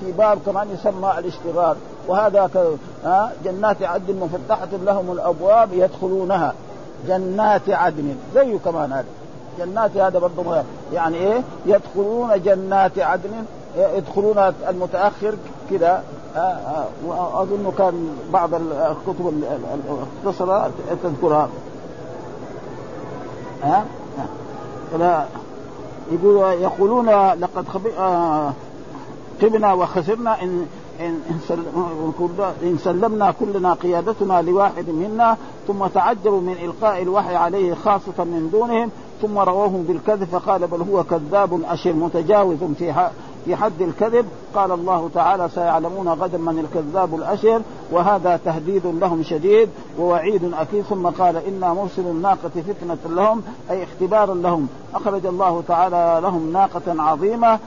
في 0.00 0.12
باب 0.12 0.38
كمان 0.46 0.68
يسمى 0.74 1.12
الاشتغال. 1.18 1.76
وهذا 2.08 2.50
جنات 3.44 3.82
عدن 3.82 4.16
مفتحة 4.16 4.68
لهم 4.84 5.12
الأبواب 5.12 5.68
يدخلونها. 5.72 6.54
جنات 7.08 7.70
عدن. 7.70 8.16
زيه 8.34 8.58
كمان 8.64 8.92
هذا. 8.92 9.04
جنات 9.58 9.96
هذا 9.96 10.18
برضه 10.18 10.62
يعني 10.92 11.16
إيه؟ 11.16 11.42
يدخلون 11.66 12.42
جنات 12.42 12.98
عدن. 12.98 13.44
يدخلون 13.76 14.38
المتأخر 14.68 15.34
كذا. 15.70 16.02
وأظن 17.06 17.72
كان 17.78 18.16
بعض 18.32 18.54
الكتب 18.54 19.42
المختصره 20.24 20.70
تذكرها. 21.02 21.48
ها 23.62 23.84
فلا 24.92 25.24
يقول 26.12 26.36
يقولون 26.60 27.10
لقد 27.32 27.68
خبئ 27.68 27.92
خبنا 29.40 29.72
وخسرنا 29.72 30.42
ان 30.42 30.66
إن, 31.00 31.20
إن 32.62 32.78
سلمنا 32.78 33.34
كلنا 33.40 33.74
قيادتنا 33.74 34.42
لواحد 34.42 34.90
منا 34.90 35.36
ثم 35.68 35.86
تعجبوا 35.86 36.40
من 36.40 36.52
إلقاء 36.52 37.02
الوحي 37.02 37.36
عليه 37.36 37.74
خاصة 37.74 38.24
من 38.24 38.48
دونهم 38.52 38.90
ثم 39.22 39.38
رووهم 39.38 39.82
بالكذب 39.82 40.24
فقال 40.24 40.66
بل 40.66 40.80
هو 40.80 41.04
كذاب 41.04 41.60
أشر 41.68 41.92
متجاوز 41.92 42.58
في 42.78 42.92
في 43.46 43.56
حد 43.56 43.82
الكذب 43.82 44.26
قال 44.54 44.72
الله 44.72 45.10
تعالى 45.14 45.48
سيعلمون 45.48 46.08
غدا 46.08 46.38
من 46.38 46.58
الكذاب 46.58 47.14
الأشر 47.14 47.62
وهذا 47.90 48.40
تهديد 48.44 48.86
لهم 48.86 49.22
شديد 49.22 49.68
ووعيد 49.98 50.54
أكيد. 50.54 50.82
ثم 50.82 51.06
قال 51.06 51.36
إنا 51.36 51.72
مرسل 51.72 52.02
الناقة 52.06 52.50
فتنة 52.68 53.14
لهم 53.14 53.42
أي 53.70 53.84
اختبارا 53.84 54.34
لهم. 54.34 54.68
أخرج 54.94 55.26
الله 55.26 55.62
تعالى 55.68 56.20
لهم 56.22 56.52
ناقة 56.52 57.02
عظيمة 57.02 57.58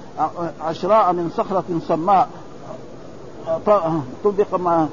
عشراء 0.62 1.14
من 1.14 1.32
صخرة 1.38 1.64
سماء 1.88 2.30
طبق 4.24 4.56
ما 4.56 4.88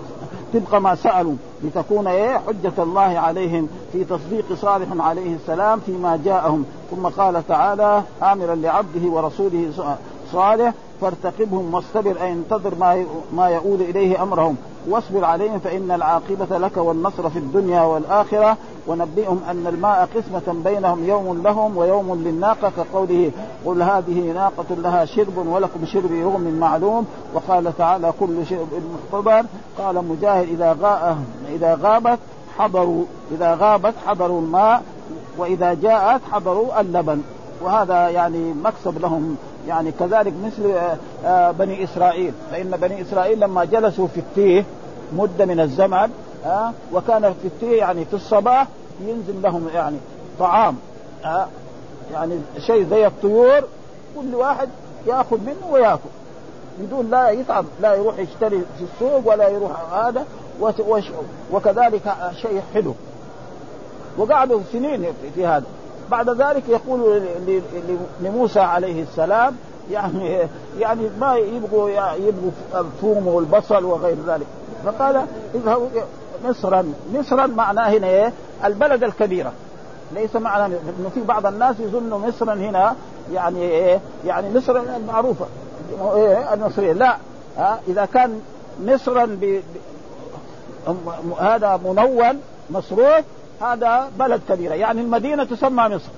طبق 0.54 0.74
ما 0.74 0.94
سألوا. 0.94 1.34
لتكون 1.64 2.06
إيه؟ 2.06 2.38
حجة 2.38 2.72
الله 2.78 3.00
عليهم 3.00 3.68
في 3.92 4.04
تصديق 4.04 4.44
صالح 4.54 5.06
عليه 5.06 5.34
السلام 5.34 5.80
فيما 5.80 6.20
جاءهم. 6.24 6.64
ثم 6.90 7.06
قال 7.06 7.46
تعالى 7.48 8.02
آمرا 8.22 8.54
لعبده 8.54 9.08
ورسوله 9.08 9.72
صالح 10.32 10.72
فارتقبهم 11.00 11.74
واصطبر 11.74 12.22
أي 12.22 12.32
انتظر 12.32 12.74
ما 12.74 13.04
ما 13.32 13.48
يؤول 13.48 13.80
إليه 13.80 14.22
أمرهم. 14.22 14.56
واصبر 14.88 15.24
عليهم 15.24 15.58
فإن 15.58 15.90
العاقبة 15.90 16.58
لك 16.58 16.76
والنصر 16.76 17.30
في 17.30 17.38
الدنيا 17.38 17.82
والآخرة. 17.82 18.56
ونبئهم 18.86 19.40
أن 19.50 19.66
الماء 19.66 20.08
قسمة 20.14 20.62
بينهم 20.64 21.04
يوم 21.04 21.42
لهم 21.42 21.76
ويوم 21.76 22.14
للناقة 22.14 22.72
كقوله 22.76 23.30
قل 23.64 23.82
هذه 23.82 24.32
ناقة 24.34 24.64
لها 24.70 25.04
شرب 25.04 25.46
ولكم 25.46 25.86
شرب 25.86 26.12
يوم 26.12 26.56
معلوم 26.60 27.06
وقال 27.34 27.76
تعالى 27.78 28.12
كل 28.20 28.46
شرب 28.46 28.68
محتضر 28.94 29.44
قال 29.78 30.04
مجاهد 30.08 30.48
إذا 30.48 30.76
إذا 31.48 31.78
غابت 31.82 32.18
حضروا 32.58 33.04
إذا 33.32 33.54
غابت 33.54 33.94
حضروا 34.06 34.40
الماء 34.40 34.82
وإذا 35.38 35.74
جاءت 35.74 36.20
حضروا 36.32 36.80
اللبن 36.80 37.22
وهذا 37.62 38.08
يعني 38.08 38.52
مكسب 38.52 38.98
لهم 38.98 39.36
يعني 39.66 39.92
كذلك 39.92 40.32
مثل 40.44 40.70
آه، 40.70 40.96
آه، 41.24 41.50
بني 41.50 41.84
إسرائيل. 41.84 42.32
فإن 42.50 42.70
بني 42.70 43.02
إسرائيل 43.02 43.40
لما 43.40 43.64
جلسوا 43.64 44.06
في 44.06 44.20
التيه 44.20 44.64
مدة 45.12 45.44
من 45.44 45.60
الزمن 45.60 46.10
ها 46.44 46.72
وكان 46.92 47.34
في 47.42 47.48
التيه 47.48 47.78
يعني 47.78 48.04
في 48.04 48.14
الصباح 48.14 48.66
ينزل 49.00 49.42
لهم 49.42 49.68
يعني 49.74 49.96
طعام 50.38 50.76
يعني 52.12 52.38
شيء 52.66 52.86
زي 52.90 53.06
الطيور 53.06 53.64
كل 54.16 54.34
واحد 54.34 54.68
يأخذ 55.06 55.38
منه 55.40 55.70
ويأكل. 55.70 56.08
من 56.78 56.88
دون 56.88 57.10
لا 57.10 57.30
يتعب 57.30 57.64
لا 57.80 57.94
يروح 57.94 58.18
يشتري 58.18 58.62
في 58.78 58.84
السوق 58.94 59.32
ولا 59.32 59.48
يروح 59.48 59.92
هذا 59.92 60.24
وكذلك 61.52 62.14
شيء 62.42 62.62
حلو. 62.74 62.94
وقعدوا 64.18 64.60
سنين 64.72 65.06
في 65.34 65.46
هذا. 65.46 65.66
بعد 66.10 66.30
ذلك 66.30 66.62
يقول 66.68 67.22
لموسى 68.20 68.60
عليه 68.60 69.02
السلام 69.02 69.56
يعني 69.90 70.48
يعني 70.78 71.10
ما 71.20 71.36
يبغوا 71.36 71.90
يبغوا 72.14 72.50
الثوم 72.74 73.26
والبصل 73.26 73.84
وغير 73.84 74.16
ذلك. 74.26 74.46
فقال 74.84 75.26
اذهبوا 75.54 75.88
مصرا. 76.44 76.92
مصرا 77.14 77.46
معناه 77.46 77.88
هنا 77.88 78.06
إيه؟ 78.06 78.32
البلد 78.64 79.04
الكبيرة. 79.04 79.52
ليس 80.14 80.36
معنى 80.36 80.64
انه 80.64 81.08
في 81.14 81.20
بعض 81.20 81.46
الناس 81.46 81.76
يظن 81.80 82.10
مصرا 82.10 82.54
هنا 82.54 82.94
يعني 83.32 83.60
إيه؟ 83.60 84.00
يعني 84.26 84.58
مصر 84.58 84.76
المعروفة. 84.76 85.46
إيه؟ 86.14 86.54
المصرية. 86.54 86.92
لا. 86.92 87.16
إذا 87.88 88.04
كان 88.04 88.40
مصرا. 88.84 89.24
ب... 89.24 89.60
هذا 91.40 91.80
منون 91.84 92.40
مصروف 92.70 93.24
هذا 93.60 94.10
بلد 94.18 94.40
كبيرة. 94.48 94.74
يعني 94.74 95.00
المدينة 95.00 95.44
تسمى 95.44 95.88
مصر. 95.88 96.10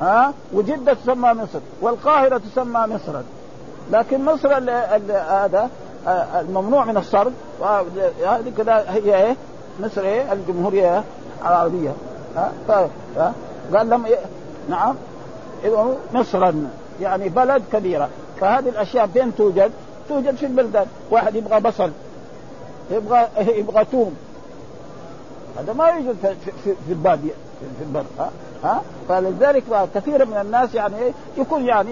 ها؟ 0.00 0.32
وجدة 0.52 0.94
تسمى 0.94 1.34
مصر. 1.34 1.60
والقاهرة 1.80 2.38
تسمى 2.38 2.86
مصرا 2.94 3.24
لكن 3.92 4.24
مصر 4.24 4.54
هذا 5.12 5.70
الممنوع 6.40 6.84
من 6.84 6.96
الصرف. 6.96 7.32
هذه 8.26 8.52
كذا 8.56 8.84
هي 8.88 9.24
إيه؟ 9.26 9.36
مصر 9.80 10.00
إيه؟ 10.00 10.32
الجمهورية 10.32 11.04
العربية. 11.42 11.92
ها؟ 12.36 12.92
قال 13.74 13.90
لم 13.90 14.06
ي... 14.06 14.10
نعم. 14.68 14.94
مصرا 16.14 16.68
يعني 17.00 17.28
بلد 17.28 17.62
كبيرة. 17.72 18.08
فهذه 18.40 18.68
الأشياء 18.68 19.06
فين 19.06 19.36
توجد؟ 19.36 19.70
توجد 20.08 20.36
في 20.36 20.46
البلدان. 20.46 20.86
واحد 21.10 21.34
يبغى 21.34 21.60
بصل 21.60 21.90
يبغى 22.90 23.28
يبغى 23.38 23.84
توم 23.84 24.16
هذا 25.58 25.72
ما 25.72 25.88
يوجد 25.88 26.16
في, 26.22 26.34
في, 26.64 26.74
في 26.86 26.92
الباديه 26.92 27.32
في 27.78 27.84
البر 27.84 28.04
ها؟ 28.18 28.30
ها؟ 28.64 28.82
فلذلك 29.08 29.62
كثير 29.94 30.24
من 30.24 30.36
الناس 30.36 30.74
يعني 30.74 30.96
يكون 31.38 31.64
يعني, 31.64 31.90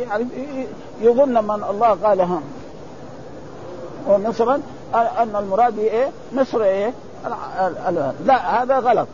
يظن 1.00 1.44
من 1.44 1.64
الله 1.70 1.88
قال 1.88 2.20
هم. 2.20 2.42
مثلا 4.08 4.60
أن 4.94 5.36
المراد 5.36 5.78
إيه؟ 5.78 6.10
مصر 6.32 6.62
إيه؟ 6.62 6.92
لا 8.24 8.62
هذا 8.62 8.78
غلط. 8.78 9.08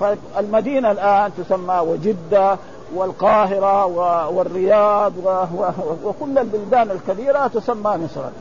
فالمدينة 0.00 0.90
الآن 0.90 1.30
تسمى 1.38 1.78
وجدة 1.78 2.56
والقاهرة 2.94 3.86
والرياض 4.28 5.12
وكل 6.04 6.38
البلدان 6.38 6.90
الكبيرة 6.90 7.46
تسمى 7.46 7.96
مصرا. 8.04 8.32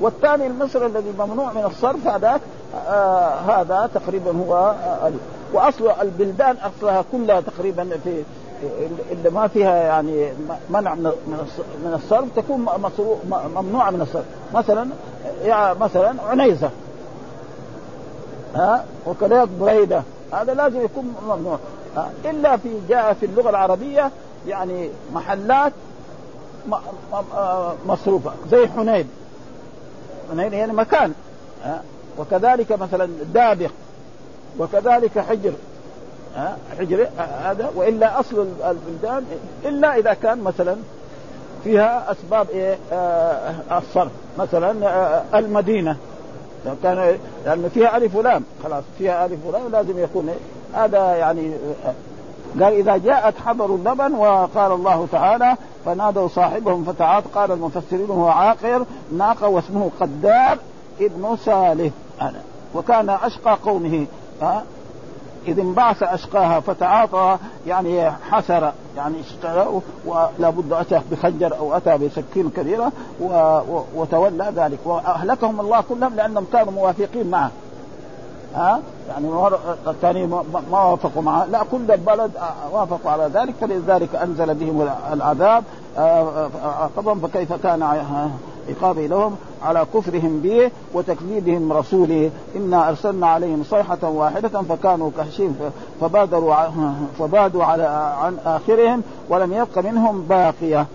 والثاني 0.00 0.46
المصر 0.46 0.86
الذي 0.86 1.12
ممنوع 1.18 1.52
من 1.52 1.64
الصرف 1.64 2.06
هذا 2.06 2.40
آه 2.88 3.28
هذا 3.28 3.90
تقريبا 3.94 4.30
هو 4.30 4.54
آه 4.56 5.12
وأصل 5.52 5.90
البلدان 6.02 6.56
أصلها 6.56 7.04
كلها 7.12 7.40
تقريبا 7.40 7.88
في 8.04 8.22
اللي 9.10 9.30
ما 9.30 9.46
فيها 9.46 9.76
يعني 9.76 10.32
منع 10.70 10.94
من 10.94 12.00
الصرف 12.04 12.24
تكون 12.36 12.66
ممنوعة 13.56 13.90
من 13.90 14.00
الصرف. 14.00 14.24
مثلا 14.54 14.88
يعني 15.44 15.78
مثلا 15.78 16.14
عنيزة. 16.28 16.70
ها؟ 18.54 18.84
وكذلك 19.06 19.48
بريدة. 19.60 20.02
هذا 20.32 20.54
لازم 20.54 20.84
يكون 20.84 21.14
ممنوع. 21.28 21.58
إلا 22.24 22.56
في 22.56 22.68
جاء 22.88 23.12
في 23.12 23.26
اللغة 23.26 23.50
العربية 23.50 24.10
يعني 24.46 24.90
محلات 25.14 25.72
مصروفة. 27.86 28.32
زي 28.50 28.68
حنين. 28.68 29.08
حنين 30.30 30.52
يعني 30.52 30.72
مكان 30.72 31.12
وكذلك 32.18 32.72
مثلا 32.72 33.08
دابق 33.34 33.70
وكذلك 34.58 35.18
حجر 35.18 35.52
حجر 36.78 37.08
هذا 37.18 37.70
وإلا 37.74 38.20
أصل 38.20 38.48
البلدان 38.64 39.24
إلا 39.64 39.96
إذا 39.98 40.14
كان 40.14 40.40
مثلا 40.40 40.76
فيها 41.64 42.12
أسباب 42.12 42.50
إيه؟ 42.50 42.78
آه 42.92 43.54
الصرف. 43.78 44.10
مثلا 44.38 44.86
آه 44.88 45.38
المدينة. 45.38 45.96
كان 46.82 47.18
لأن 47.44 47.70
فيها 47.74 47.96
ألف 47.96 48.14
ولام 48.14 48.44
خلاص 48.64 48.84
فيها 48.98 49.26
ألف 49.26 49.46
ولام 49.46 49.72
لازم 49.72 49.98
يكون 49.98 50.28
إيه؟ 50.28 50.82
هذا 50.84 51.16
يعني 51.16 51.52
آه 51.86 51.92
قال 52.64 52.72
إذا 52.72 52.96
جاءت 52.96 53.34
حضر 53.46 53.74
اللبن 53.74 54.14
وقال 54.14 54.72
الله 54.72 55.08
تعالى 55.12 55.56
فنادوا 55.84 56.28
صاحبهم 56.28 56.84
فتعاط 56.84 57.24
قال 57.34 57.52
المفسرين 57.52 58.10
هو 58.10 58.28
عاقر 58.28 58.84
ناقة 59.12 59.48
واسمه 59.48 59.90
قدار 60.00 60.58
ابن 61.00 61.36
سالف 61.44 61.92
وكان 62.74 63.10
أشقى 63.10 63.58
قومه. 63.64 64.06
ها؟ 64.42 64.62
إذ 65.48 65.58
انبعث 65.58 66.02
أشقاها 66.02 66.60
فتعاطى 66.60 67.38
يعني 67.66 68.10
حسر 68.10 68.72
يعني 68.96 69.20
اشترى 69.20 69.80
ولا 70.06 70.50
بد 70.50 70.72
أتى 70.72 71.00
بخنجر 71.10 71.58
أو 71.58 71.76
أتى 71.76 71.98
بسكين 71.98 72.50
كبيرة 72.50 72.92
وتولى 73.94 74.52
ذلك. 74.56 74.78
وأهلكهم 74.84 75.60
الله 75.60 75.84
كلهم 75.88 76.14
لأنهم 76.14 76.46
كانوا 76.52 76.72
موافقين 76.72 77.30
معه. 77.30 77.50
ها؟ 78.54 78.80
يعني 79.08 79.48
الثاني 79.86 80.26
ما 80.70 80.82
وافقوا 80.84 81.22
معه. 81.22 81.44
لا 81.44 81.62
كل 81.72 81.90
البلد 81.90 82.30
وافقوا 82.72 83.10
على 83.10 83.30
ذلك 83.34 83.54
فلذلك 83.60 84.14
أنزل 84.14 84.54
بهم 84.54 84.88
العذاب. 85.12 85.64
عقبهم 86.64 87.20
فكيف 87.20 87.52
كان 87.52 87.82
عقابه 88.68 89.06
لهم؟ 89.06 89.36
على 89.62 89.86
كفرهم 89.94 90.40
به 90.40 90.70
وتكذيبهم 90.94 91.72
رسوله. 91.72 92.30
إنا 92.56 92.88
أرسلنا 92.88 93.26
عليهم 93.26 93.64
صيحة 93.70 93.98
واحدة 94.02 94.62
فكانوا 94.62 95.10
كهشيم 95.16 95.58
فبادروا 96.00 96.54
فبادوا 97.18 97.64
على 97.64 97.82
عن 98.22 98.36
آخرهم 98.46 99.02
ولم 99.28 99.52
يبق 99.52 99.78
منهم 99.78 100.22
باقية. 100.22 100.86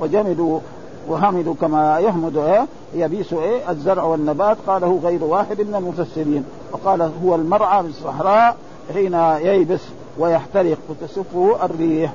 وجمدوا 0.00 0.60
وهمدوا 1.08 1.54
كما 1.60 2.00
يهمد 2.00 2.36
إيه 2.36 2.66
يبيس 2.94 3.32
إيه 3.32 3.70
الزرع 3.70 4.02
والنبات 4.02 4.56
قاله 4.66 5.00
غير 5.04 5.24
واحد 5.24 5.60
من 5.60 5.74
المفسرين. 5.74 6.44
وقال 6.72 7.10
هو 7.24 7.34
المرعى 7.34 7.82
بالصحراء 7.82 8.56
حين 8.94 9.14
ييبس 9.14 9.80
ويحترق 10.18 10.78
وتسفه 10.88 11.64
الريح. 11.64 12.12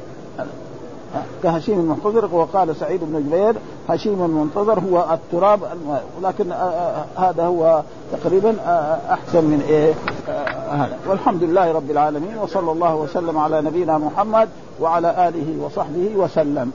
كهشيم 1.43 1.79
المنتظر 1.79 2.35
وقال 2.35 2.75
سعيد 2.75 2.99
بن 3.03 3.23
جبير 3.29 3.55
هشيم 3.89 4.25
المنتظر 4.25 4.79
هو 4.79 5.05
التراب 5.13 5.59
ولكن 6.21 6.51
هذا 7.17 7.45
هو 7.45 7.81
تقريبا 8.11 8.55
أحسن 9.09 9.43
من 9.43 9.63
إيه 9.69 9.93
هذا. 10.71 10.97
والحمد 11.07 11.43
لله 11.43 11.71
رب 11.71 11.91
العالمين 11.91 12.37
وصلى 12.37 12.71
الله 12.71 12.95
وسلم 12.95 13.37
على 13.37 13.61
نبينا 13.61 13.97
محمد 13.97 14.49
وعلى 14.81 15.27
آله 15.27 15.63
وصحبه 15.63 16.11
وسلم. 16.15 16.71